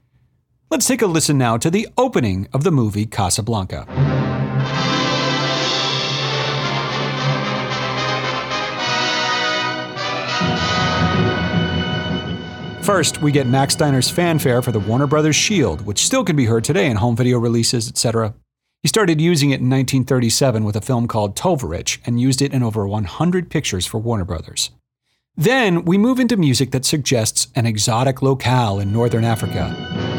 [0.69, 4.10] Let's take a listen now to the opening of the movie Casablanca.
[12.91, 16.43] First, we get Max Steiner's fanfare for the Warner Brothers Shield, which still can be
[16.43, 18.33] heard today in home video releases, etc.
[18.81, 22.61] He started using it in 1937 with a film called Tovarich and used it in
[22.61, 24.71] over 100 pictures for Warner Brothers.
[25.37, 30.10] Then we move into music that suggests an exotic locale in northern Africa.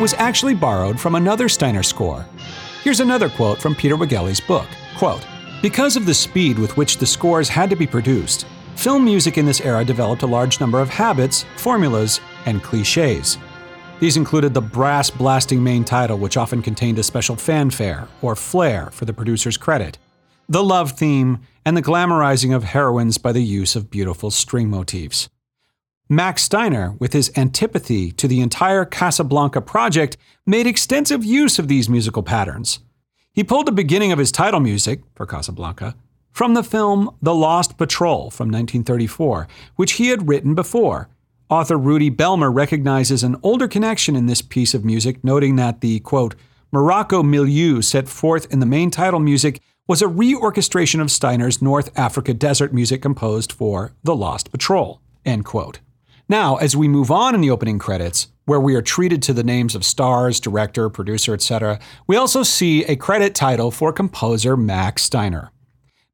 [0.00, 2.24] Was actually borrowed from another Steiner score.
[2.84, 4.68] Here's another quote from Peter Wegele's book.
[4.96, 5.26] Quote,
[5.60, 8.46] because of the speed with which the scores had to be produced,
[8.76, 13.38] film music in this era developed a large number of habits, formulas, and cliches.
[13.98, 18.90] These included the brass blasting main title, which often contained a special fanfare or flair
[18.92, 19.98] for the producer's credit,
[20.48, 25.28] the love theme, and the glamorizing of heroines by the use of beautiful string motifs.
[26.10, 31.90] Max Steiner, with his antipathy to the entire Casablanca project, made extensive use of these
[31.90, 32.78] musical patterns.
[33.30, 35.94] He pulled the beginning of his title music, for Casablanca,
[36.32, 41.10] from the film The Lost Patrol from 1934, which he had written before.
[41.50, 46.00] Author Rudy Behlmer recognizes an older connection in this piece of music, noting that the,
[46.00, 46.34] quote,
[46.72, 51.90] Morocco milieu set forth in the main title music was a reorchestration of Steiner's North
[51.98, 55.80] Africa desert music composed for The Lost Patrol, end quote.
[56.30, 59.42] Now, as we move on in the opening credits, where we are treated to the
[59.42, 65.02] names of stars, director, producer, etc., we also see a credit title for composer Max
[65.02, 65.50] Steiner.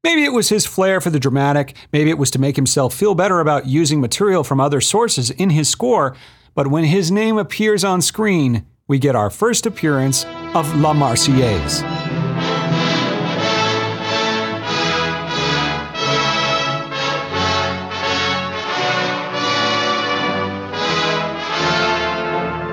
[0.05, 3.13] Maybe it was his flair for the dramatic, maybe it was to make himself feel
[3.13, 6.15] better about using material from other sources in his score,
[6.53, 12.04] but when his name appears on screen, we get our first appearance of La Marseillaise.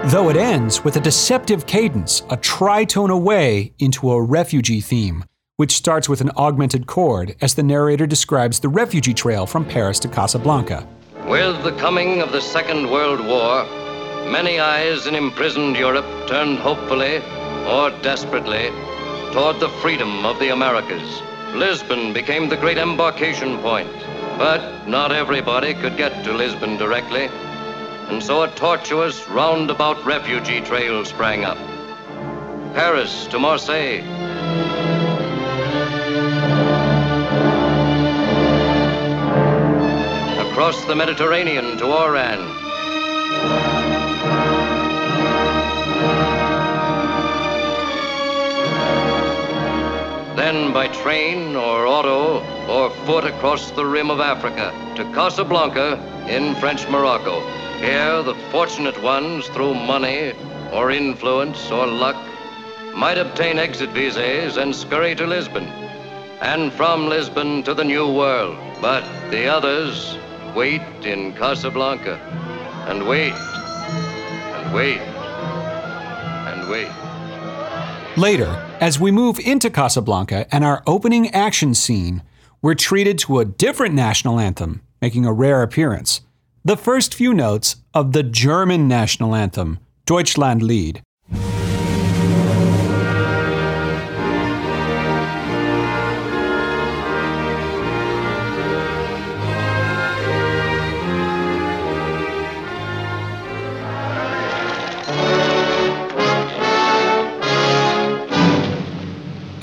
[0.06, 5.24] Though it ends with a deceptive cadence, a tritone away into a refugee theme,
[5.58, 10.00] which starts with an augmented chord as the narrator describes the refugee trail from Paris
[10.00, 10.88] to Casablanca.
[11.28, 13.64] With the coming of the Second World War,
[14.28, 17.18] many eyes in imprisoned Europe turned hopefully
[17.68, 18.70] or desperately
[19.32, 21.22] toward the freedom of the Americas.
[21.54, 23.92] Lisbon became the great embarkation point,
[24.36, 27.30] but not everybody could get to Lisbon directly
[28.12, 31.56] and so a tortuous, roundabout refugee trail sprang up.
[32.74, 34.00] Paris to Marseille.
[40.50, 42.38] Across the Mediterranean to Oran.
[50.36, 56.54] Then by train or auto or foot across the rim of Africa to Casablanca in
[56.54, 57.40] French Morocco.
[57.78, 60.32] Here, the fortunate ones, through money
[60.72, 62.16] or influence or luck,
[62.94, 65.64] might obtain exit visas and scurry to Lisbon,
[66.40, 68.56] and from Lisbon to the New World.
[68.80, 70.16] But the others
[70.56, 72.16] wait in Casablanca,
[72.88, 75.00] and wait, and wait,
[76.48, 78.16] and wait.
[78.16, 78.48] Later,
[78.80, 82.22] as we move into Casablanca and our opening action scene,
[82.62, 86.22] we're treated to a different national anthem making a rare appearance,
[86.64, 90.96] the first few notes of the German national anthem, Deutschlandlied.
[90.96, 91.11] and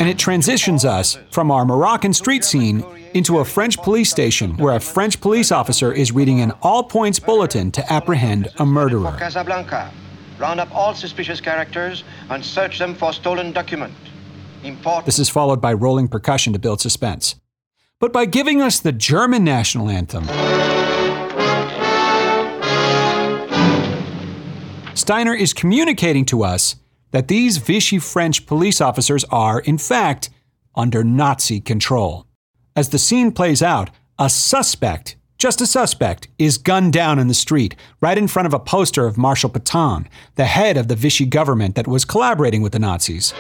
[0.10, 2.84] it transitions us from our Moroccan street scene
[3.14, 7.20] into a French police station where a French police officer is reading an all points
[7.20, 9.16] bulletin to apprehend a murderer.
[9.20, 9.92] Casablanca.
[10.40, 13.94] Round up all suspicious characters and search them for stolen document.
[14.64, 15.06] Important.
[15.06, 17.36] This is followed by rolling percussion to build suspense.
[18.00, 20.26] But by giving us the German national anthem,
[24.96, 26.78] Steiner is communicating to us
[27.12, 30.30] that these Vichy French police officers are, in fact,
[30.76, 32.26] under Nazi control.
[32.76, 37.34] As the scene plays out, a suspect, just a suspect, is gunned down in the
[37.34, 40.06] street, right in front of a poster of Marshal Pétain,
[40.36, 43.34] the head of the Vichy government that was collaborating with the Nazis.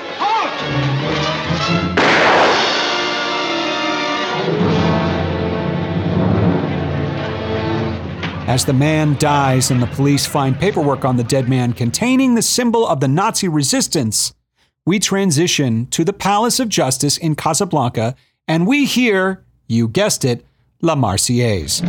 [8.49, 12.41] As the man dies and the police find paperwork on the dead man containing the
[12.41, 14.33] symbol of the Nazi resistance,
[14.87, 18.15] we transition to the Palace of Justice in Casablanca
[18.47, 20.43] and we hear, you guessed it,
[20.81, 21.81] La Marseillaise.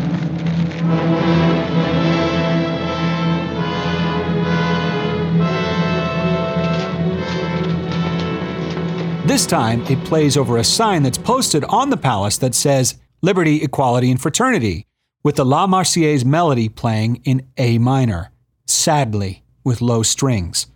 [9.26, 13.62] This time, it plays over a sign that's posted on the palace that says Liberty,
[13.62, 14.86] Equality, and Fraternity
[15.22, 18.30] with the La Marseillaise melody playing in A minor,
[18.66, 20.66] sadly, with low strings.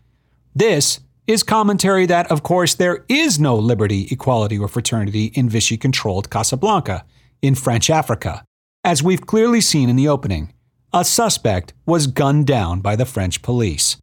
[0.55, 5.76] This is commentary that, of course, there is no liberty, equality, or fraternity in Vichy
[5.76, 7.05] controlled Casablanca,
[7.40, 8.45] in French Africa.
[8.82, 10.53] As we've clearly seen in the opening,
[10.92, 13.97] a suspect was gunned down by the French police.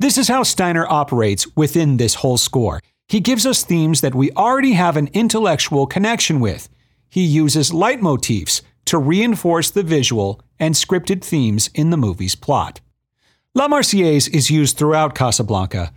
[0.00, 2.80] This is how Steiner operates within this whole score.
[3.08, 6.68] He gives us themes that we already have an intellectual connection with.
[7.08, 8.62] He uses leitmotifs
[8.92, 12.82] to reinforce the visual and scripted themes in the movie's plot.
[13.54, 15.94] La Marseillaise is used throughout Casablanca,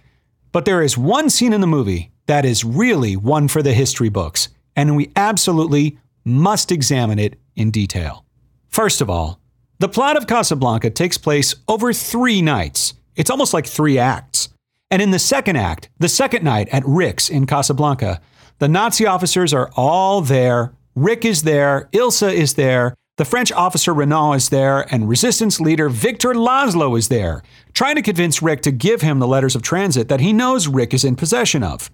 [0.53, 4.07] but there is one scene in the movie that is really one for the history
[4.07, 8.23] books, and we absolutely must examine it in detail.
[8.69, 9.41] First of all,
[9.79, 12.93] the plot of Casablanca takes place over three nights.
[13.17, 14.47] It's almost like three acts.
[14.89, 18.21] And in the second act, the second night at Rick's in Casablanca,
[18.59, 23.93] the Nazi officers are all there Rick is there, Ilsa is there, the French officer
[23.93, 27.43] Renault is there, and resistance leader Victor Laszlo is there,
[27.73, 30.93] trying to convince Rick to give him the letters of transit that he knows Rick
[30.93, 31.91] is in possession of.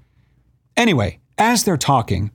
[0.77, 2.29] Anyway, as they're talking,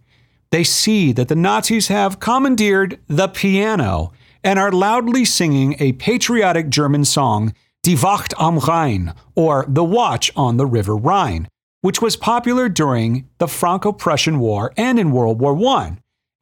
[0.51, 4.13] they see that the Nazis have commandeered the piano
[4.43, 7.55] and are loudly singing a patriotic German song,
[7.85, 11.47] Die Wacht am Rhein, or The Watch on the River Rhine,
[11.81, 15.99] which was popular during the Franco Prussian War and in World War I.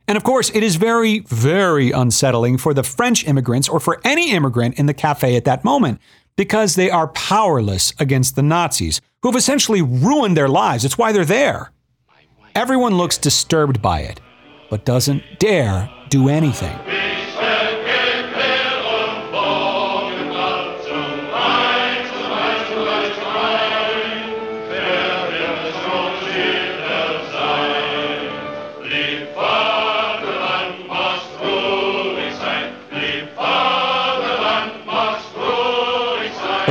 [0.06, 4.32] And of course, it is very, very unsettling for the French immigrants or for any
[4.32, 6.00] immigrant in the cafe at that moment
[6.36, 10.84] because they are powerless against the Nazis, who have essentially ruined their lives.
[10.84, 11.70] It's why they're there.
[12.54, 14.20] Everyone looks disturbed by it,
[14.68, 17.03] but doesn't dare do anything.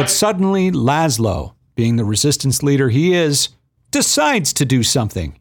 [0.04, 3.47] But suddenly, Laszlo, being the resistance leader he is,
[3.89, 5.39] decides to do something.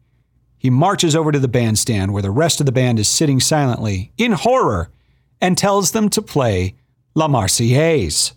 [0.57, 4.13] He marches over to the bandstand where the rest of the band is sitting silently,
[4.17, 4.89] in horror,
[5.41, 6.75] and tells them to play
[7.13, 8.31] La Marseillaise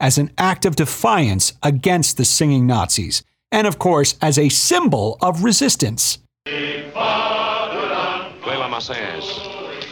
[0.00, 3.22] as an act of defiance against the singing Nazis,
[3.52, 6.18] and of course, as a symbol of resistance.
[6.44, 9.30] Play La Marseillaise.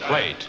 [0.00, 0.48] Play it.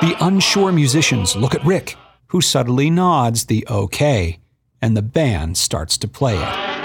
[0.00, 1.94] The unsure musicians look at Rick
[2.28, 4.38] who subtly nods the okay,
[4.82, 6.76] and the band starts to play it.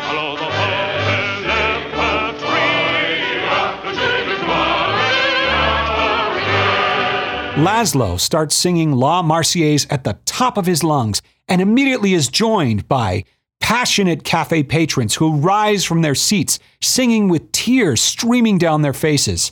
[7.62, 12.88] Laszlo starts singing La Marseillaise at the top of his lungs and immediately is joined
[12.88, 13.24] by
[13.60, 19.52] passionate cafe patrons who rise from their seats, singing with tears streaming down their faces.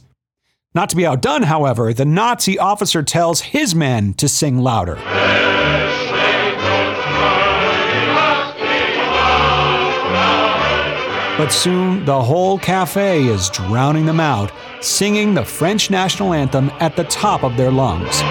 [0.74, 4.96] Not to be outdone, however, the Nazi officer tells his men to sing louder.
[11.40, 16.98] But soon the whole cafe is drowning them out, singing the French national anthem at
[16.98, 18.22] the top of their lungs.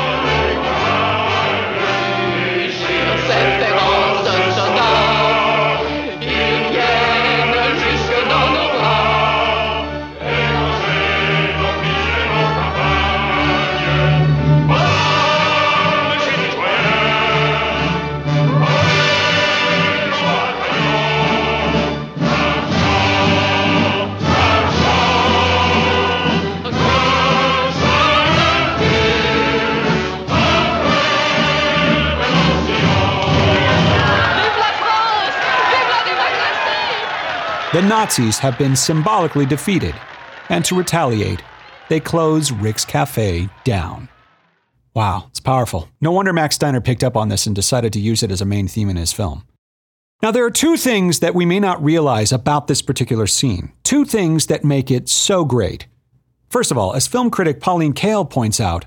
[37.79, 39.95] The Nazis have been symbolically defeated,
[40.49, 41.45] and to retaliate,
[41.89, 44.09] they close Rick's Cafe down.
[44.95, 45.89] Wow, it's powerful.
[46.01, 48.45] No wonder Max Steiner picked up on this and decided to use it as a
[48.45, 49.45] main theme in his film.
[50.21, 54.05] Now, there are two things that we may not realize about this particular scene, two
[54.05, 55.87] things that make it so great.
[56.51, 58.87] First of all, as film critic Pauline Kael points out,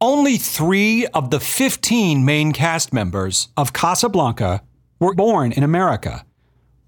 [0.00, 4.62] only three of the 15 main cast members of Casablanca
[5.00, 6.24] were born in America.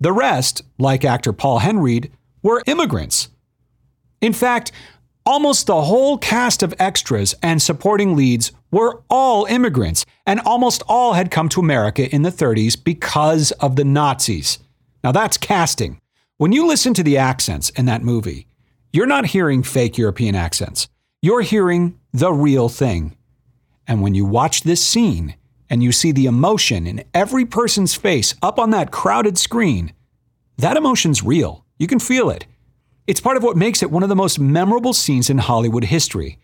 [0.01, 2.11] The rest, like actor Paul Henreid,
[2.43, 3.29] were immigrants.
[4.21, 4.73] In fact,
[5.27, 11.15] almost the whole cast of extras and supporting leads were all immigrants, and almost all
[11.15, 14.59] had come to America in the 30s because of the Nazis.
[15.03, 16.01] Now that's casting.
[16.37, 18.47] When you listen to the accents in that movie,
[18.93, 20.89] you're not hearing fake European accents.
[21.21, 23.17] You're hearing the real thing.
[23.87, 25.35] And when you watch this scene,
[25.71, 29.93] and you see the emotion in every person's face up on that crowded screen,
[30.57, 31.65] that emotion's real.
[31.79, 32.47] You can feel it.
[33.07, 36.39] It's part of what makes it one of the most memorable scenes in Hollywood history.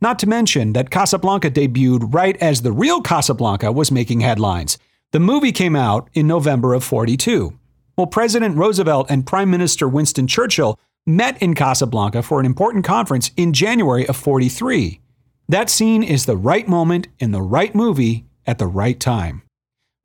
[0.00, 4.78] Not to mention that Casablanca debuted right as the real Casablanca was making headlines.
[5.12, 7.58] The movie came out in November of 42.
[7.96, 13.30] Well, President Roosevelt and Prime Minister Winston Churchill met in Casablanca for an important conference
[13.36, 15.00] in January of 43.
[15.48, 19.42] That scene is the right moment in the right movie at the right time.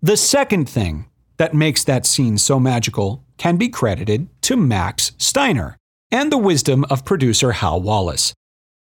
[0.02, 5.78] The second thing that makes that scene so magical can be credited to Max Steiner
[6.12, 8.34] and the wisdom of producer Hal Wallis.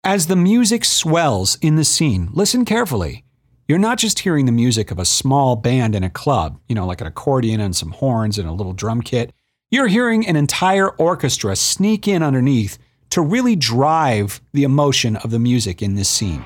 [0.04, 3.24] As the music swells in the scene, listen carefully.
[3.66, 6.86] You're not just hearing the music of a small band in a club, you know,
[6.86, 9.32] like an accordion and some horns and a little drum kit.
[9.70, 12.78] You're hearing an entire orchestra sneak in underneath
[13.10, 16.44] to really drive the emotion of the music in this scene.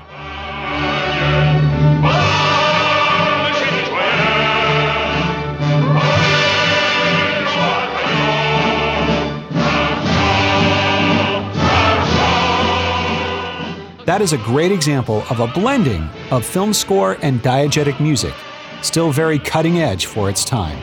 [14.13, 18.35] That is a great example of a blending of film score and diegetic music,
[18.83, 20.77] still very cutting edge for its time.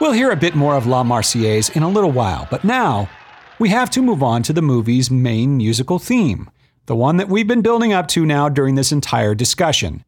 [0.00, 3.08] We'll hear a bit more of La Marseillaise in a little while, but now
[3.60, 6.50] we have to move on to the movie's main musical theme,
[6.86, 10.04] the one that we've been building up to now during this entire discussion.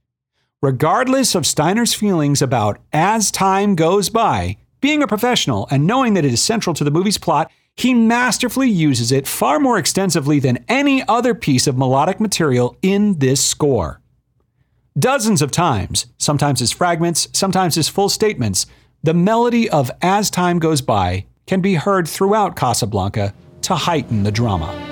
[0.61, 6.25] Regardless of Steiner's feelings about As Time Goes By, being a professional and knowing that
[6.25, 7.49] it is central to the movie's plot,
[7.81, 13.19] he masterfully uses it far more extensively than any other piece of melodic material in
[13.21, 14.03] this score.
[14.99, 18.67] Dozens of times, sometimes as fragments, sometimes as full statements,
[19.03, 24.33] the melody of As Time Goes By can be heard throughout Casablanca to heighten the
[24.33, 24.90] drama.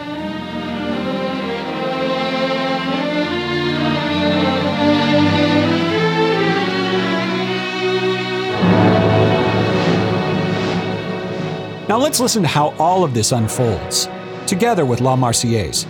[11.88, 14.10] Now let's listen to how all of this unfolds,
[14.46, 15.86] together with La Marseillaise.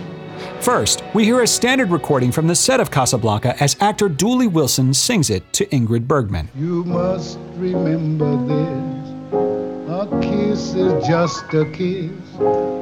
[0.61, 4.93] First, we hear a standard recording from the set of Casablanca as actor Dooley Wilson
[4.93, 6.47] sings it to Ingrid Bergman.
[6.55, 8.79] You must remember this.
[9.89, 12.11] A kiss is just a kiss.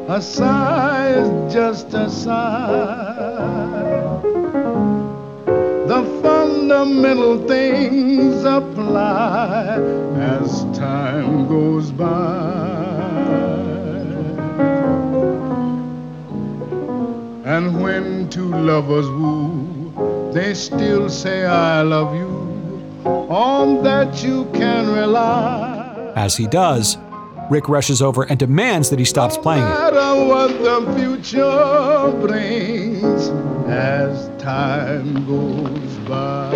[0.10, 3.42] A sigh is just a sigh.
[5.88, 9.80] The fundamental things apply
[10.20, 12.87] as time goes by.
[17.46, 22.28] And when two lovers woo, they still say, I love you.
[23.30, 26.12] On that you can rely.
[26.16, 26.98] As he does,
[27.50, 29.94] Rick rushes over and demands that he stops playing No it.
[29.94, 33.30] matter what the future brings,
[33.70, 36.52] as time goes by.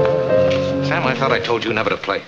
[0.85, 2.21] Sam, I thought I told you never to play.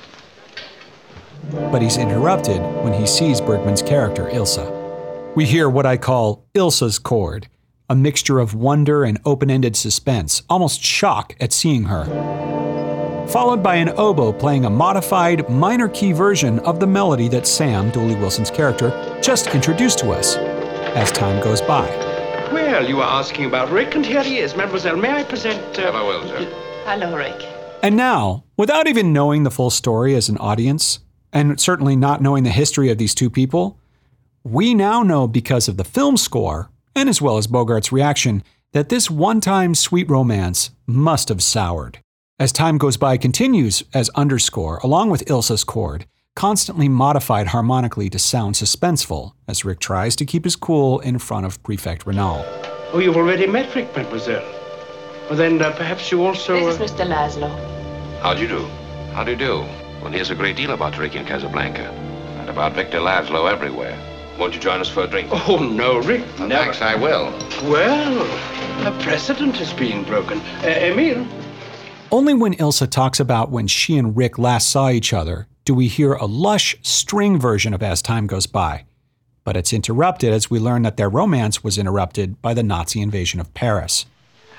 [1.51, 5.35] But he's interrupted when he sees Bergman's character, Ilsa.
[5.35, 7.47] We hear what I call Ilsa's chord,
[7.89, 12.05] a mixture of wonder and open ended suspense, almost shock at seeing her.
[13.27, 17.89] followed by an oboe playing a modified minor key version of the melody that Sam,
[17.89, 18.91] Dooley Wilson's character,
[19.21, 20.35] just introduced to us
[20.95, 21.87] as time goes by.
[22.51, 24.55] Well, you were asking about Rick, and here he is.
[24.55, 25.59] Mademoiselle, may I present...
[25.79, 25.91] Uh...
[25.91, 26.51] Hello, Ilsa.
[26.85, 27.47] Hello, Rick.
[27.81, 30.99] And now, without even knowing the full story as an audience,
[31.33, 33.77] and certainly not knowing the history of these two people,
[34.43, 38.89] we now know because of the film score, and as well as Bogart's reaction, that
[38.89, 41.99] this one time sweet romance must have soured.
[42.39, 46.05] As time goes by continues as underscore, along with Ilsa's chord,
[46.35, 51.45] constantly modified harmonically to sound suspenseful, as Rick tries to keep his cool in front
[51.45, 52.43] of Prefect Renault.
[52.91, 54.43] Oh, you've already met Rick, mademoiselle.
[55.29, 56.55] Well, then uh, perhaps you also...
[56.55, 57.07] This is Mr.
[57.07, 57.49] Laszlo.
[58.21, 58.65] How do you do?
[59.13, 59.82] How do you do?
[60.03, 61.89] One hears a great deal about Rick in Casablanca.
[62.39, 63.97] And about Victor Laszlo everywhere.
[64.37, 65.29] Won't you join us for a drink?
[65.47, 66.73] Oh, no, Rick, Well, never.
[66.73, 67.31] Thanks, I will.
[67.71, 68.21] Well,
[68.85, 70.39] a precedent is being broken.
[70.61, 71.25] Uh, Emile?
[72.11, 75.87] Only when Ilsa talks about when she and Rick last saw each other do we
[75.87, 78.83] hear a lush string version of As Time Goes By.
[79.45, 83.39] But it's interrupted as we learn that their romance was interrupted by the Nazi invasion
[83.39, 84.05] of Paris.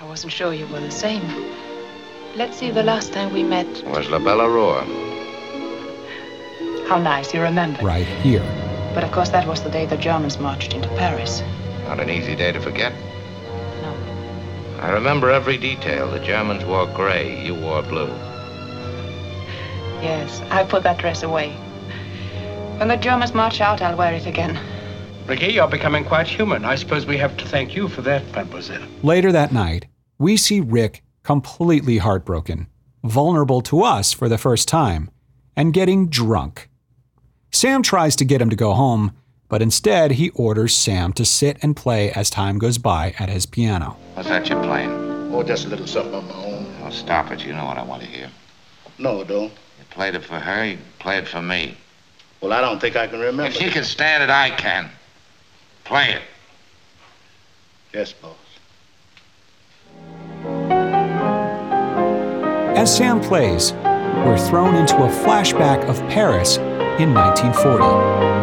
[0.01, 1.23] I wasn't sure you were the same.
[2.35, 3.67] Let's see, the last time we met.
[3.89, 5.24] Was La Belle Aurore.
[6.87, 7.83] How nice, you remember.
[7.83, 8.43] Right here.
[8.95, 11.43] But of course, that was the day the Germans marched into Paris.
[11.89, 12.93] Not an easy day to forget.
[13.83, 13.97] No.
[14.81, 16.11] I remember every detail.
[16.11, 18.09] The Germans wore gray, you wore blue.
[20.01, 21.51] Yes, I put that dress away.
[22.79, 24.59] When the Germans march out, I'll wear it again.
[25.27, 26.65] Ricky, you're becoming quite human.
[26.65, 28.87] I suppose we have to thank you for that, mademoiselle.
[29.03, 29.87] Later that night,
[30.19, 32.67] we see Rick completely heartbroken,
[33.03, 35.11] vulnerable to us for the first time,
[35.57, 36.69] and getting drunk.
[37.55, 39.13] Sam tries to get him to go home,
[39.49, 43.47] but instead he orders Sam to sit and play as time goes by at his
[43.47, 43.97] piano.
[44.15, 44.91] What's that you're playing?
[45.33, 46.67] Oh, just a little something on my own.
[46.83, 47.45] Oh, stop it.
[47.45, 48.29] You know what I want to hear.
[48.99, 49.53] No, I don't.
[49.53, 51.77] You played it for her, you played it for me.
[52.41, 53.45] Well, I don't think I can remember.
[53.45, 54.91] If she can stand it, I can.
[55.85, 56.23] Play it.
[57.93, 58.35] Yes, boss.
[62.77, 63.73] As Sam plays,
[64.27, 66.59] we're thrown into a flashback of Paris
[66.99, 68.35] in 1940.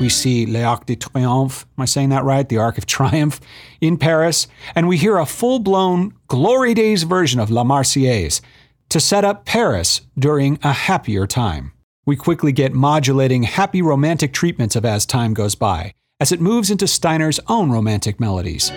[0.00, 2.48] We see l'Arc de Triomphe, am I saying that right?
[2.48, 3.40] The Arc of Triumph
[3.80, 8.40] in Paris, and we hear a full blown Glory Days version of La Marseillaise
[8.88, 11.72] to set up Paris during a happier time.
[12.06, 16.70] We quickly get modulating happy romantic treatments of As Time Goes By, as it moves
[16.70, 18.70] into Steiner's own romantic melodies.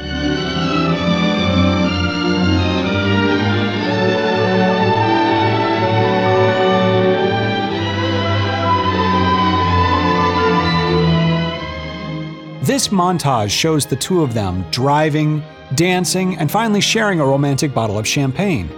[12.63, 15.43] This montage shows the two of them driving,
[15.75, 18.69] dancing, and finally sharing a romantic bottle of champagne.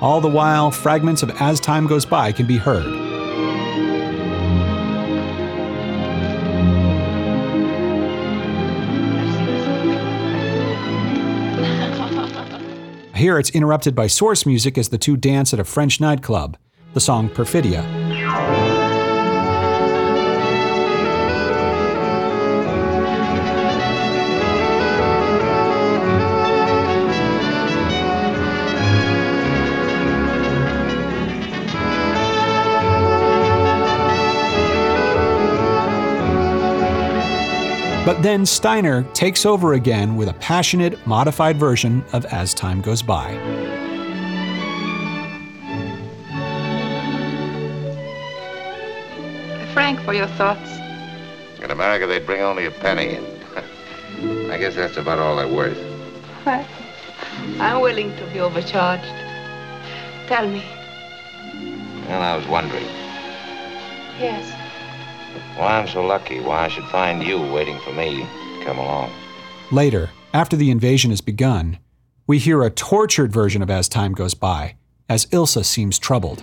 [0.00, 3.13] All the while, fragments of As Time Goes By can be heard.
[13.24, 16.58] Here it's interrupted by source music as the two dance at a French nightclub,
[16.92, 18.03] the song Perfidia.
[38.24, 43.34] Then Steiner takes over again with a passionate, modified version of As Time Goes By.
[49.74, 50.70] Franc, for your thoughts.
[51.62, 55.76] In America, they'd bring only a penny, and I guess that's about all they're worth.
[56.46, 56.66] Well,
[57.60, 59.04] I'm willing to be overcharged.
[60.28, 60.64] Tell me.
[62.08, 62.86] Well, I was wondering
[64.18, 64.63] Yes.
[65.56, 68.22] Why I'm so lucky, why I should find you waiting for me
[68.58, 69.10] to come along.
[69.70, 71.78] Later, after the invasion has begun,
[72.26, 74.74] we hear a tortured version of As Time Goes By,
[75.08, 76.42] as Ilsa seems troubled.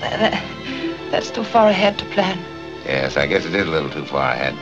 [0.00, 2.38] That- that- that's too far ahead to plan.
[2.84, 4.54] Yes, I guess it is a little too far ahead.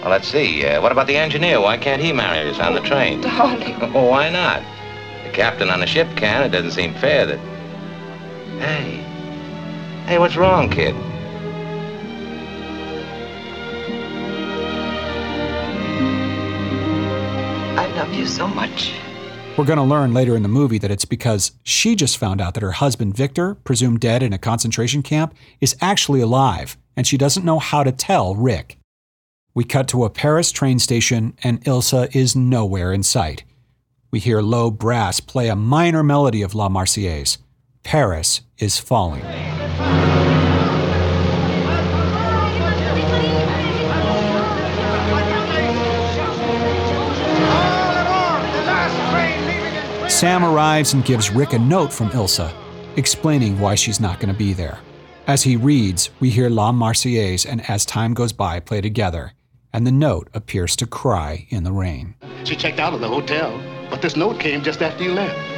[0.00, 0.66] Well, let's see.
[0.66, 1.60] Uh, what about the engineer?
[1.60, 3.20] Why can't he marry us on the train?
[3.20, 3.76] Darling.
[3.94, 4.62] Oh, why not?
[5.24, 6.42] The captain on the ship can.
[6.42, 7.38] It doesn't seem fair that.
[8.58, 8.96] Hey.
[10.06, 10.94] Hey, what's wrong, kid?
[18.02, 18.92] Love you so much.
[19.56, 22.54] We're going to learn later in the movie that it's because she just found out
[22.54, 27.16] that her husband Victor, presumed dead in a concentration camp, is actually alive and she
[27.16, 28.76] doesn't know how to tell Rick.
[29.54, 33.44] We cut to a Paris train station, and Ilsa is nowhere in sight.
[34.10, 37.38] We hear low brass play a minor melody of La Marseillaise.
[37.82, 39.22] Paris is falling.
[50.22, 52.54] Sam arrives and gives Rick a note from Ilsa,
[52.96, 54.78] explaining why she's not going to be there.
[55.26, 59.32] As he reads, we hear La Marseillaise and As Time Goes By play together,
[59.72, 62.14] and the note appears to cry in the rain.
[62.44, 63.60] She checked out of the hotel,
[63.90, 65.51] but this note came just after you left.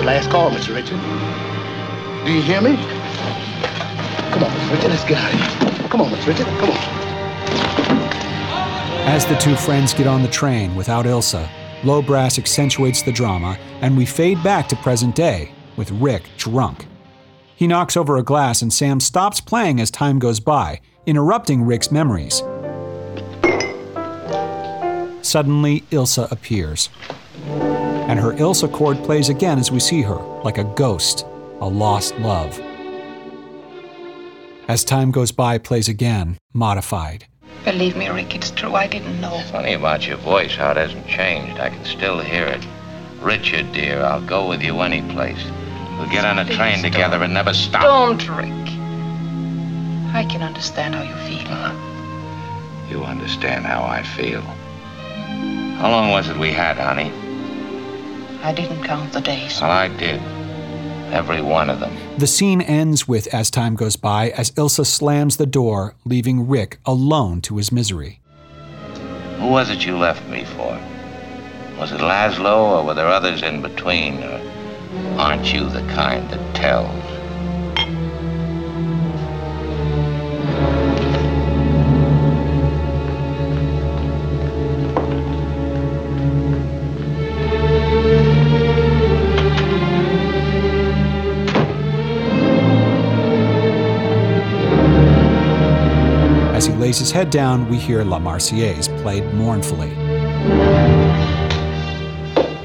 [0.00, 0.74] The last call, Mr.
[0.74, 0.98] Richard.
[2.24, 2.74] Do you hear me?
[4.32, 4.72] Come on, Mr.
[4.72, 5.88] Richard, let's get out of here.
[5.90, 6.28] Come on, Mr.
[6.28, 6.78] Richard, come on.
[9.06, 11.46] As the two friends get on the train without Ilsa,
[11.84, 16.86] low brass accentuates the drama, and we fade back to present day with Rick drunk.
[17.54, 21.92] He knocks over a glass, and Sam stops playing as time goes by, interrupting Rick's
[21.92, 22.42] memories.
[25.20, 26.88] Suddenly, Ilsa appears.
[28.10, 31.24] And her Ilsa chord plays again as we see her, like a ghost,
[31.60, 32.58] a lost love.
[34.66, 37.26] As time goes by, plays again, modified.
[37.64, 38.74] Believe me, Rick, it's true.
[38.74, 39.40] I didn't know.
[39.52, 41.60] Funny about your voice, how it hasn't changed.
[41.60, 42.66] I can still hear it.
[43.20, 45.44] Richard, dear, I'll go with you any place.
[45.96, 47.26] We'll get on a train Please together don't.
[47.26, 47.82] and never stop.
[47.82, 48.50] Don't, Rick.
[50.12, 51.46] I can understand how you feel.
[51.48, 52.88] Uh-huh.
[52.90, 54.40] You understand how I feel.
[55.78, 57.12] How long was it we had, honey?
[58.42, 59.60] I didn't count the days.
[59.60, 60.20] Well, I did.
[61.12, 61.94] Every one of them.
[62.18, 66.78] The scene ends with As Time Goes By as Ilsa slams the door, leaving Rick
[66.86, 68.20] alone to his misery.
[69.38, 70.80] Who was it you left me for?
[71.78, 74.22] Was it Laszlo, or were there others in between?
[74.22, 74.40] Or
[75.18, 77.19] aren't you the kind that tells?
[96.90, 99.92] Lays his head down, we hear La Marseillaise played mournfully.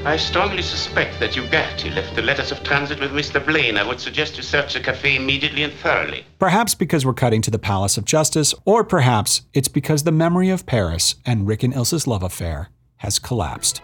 [0.04, 3.38] I strongly suspect that Ugarte left the letters of transit with Mr.
[3.46, 3.76] Blaine.
[3.76, 6.26] I would suggest you search the cafe immediately and thoroughly.
[6.40, 10.50] Perhaps because we're cutting to the Palace of Justice, or perhaps it's because the memory
[10.50, 13.80] of Paris and Rick and Ilsa's love affair has collapsed.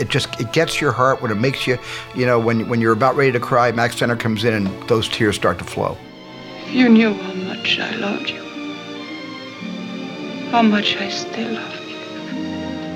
[0.00, 1.78] It just it gets your heart when it makes you,
[2.16, 5.08] you know, when when you're about ready to cry, Max Steiner comes in and those
[5.08, 5.96] tears start to flow.
[6.66, 8.43] If you knew how much I loved you,
[10.54, 11.96] how much I still love you.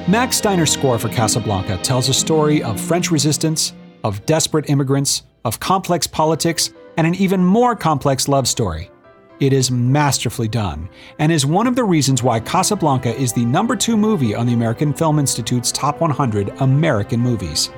[0.06, 3.72] Max Steiner's score for Casablanca tells a story of French resistance,
[4.04, 8.92] of desperate immigrants, of complex politics, and an even more complex love story.
[9.40, 10.88] It is masterfully done,
[11.18, 14.54] and is one of the reasons why Casablanca is the number two movie on the
[14.54, 17.70] American Film Institute's top 100 American movies.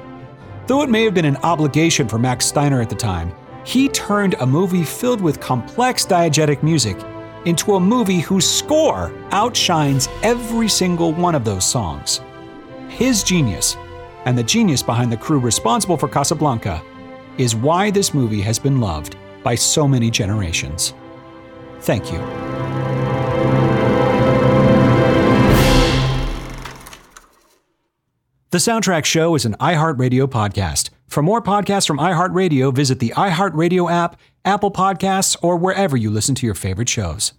[0.66, 3.32] Though it may have been an obligation for Max Steiner at the time,
[3.64, 6.98] he turned a movie filled with complex diegetic music
[7.44, 12.20] into a movie whose score outshines every single one of those songs.
[12.88, 13.76] His genius,
[14.24, 16.82] and the genius behind the crew responsible for Casablanca,
[17.38, 20.94] is why this movie has been loved by so many generations.
[21.80, 22.99] Thank you.
[28.52, 30.90] The Soundtrack Show is an iHeartRadio podcast.
[31.06, 36.34] For more podcasts from iHeartRadio, visit the iHeartRadio app, Apple Podcasts, or wherever you listen
[36.34, 37.32] to your favorite shows.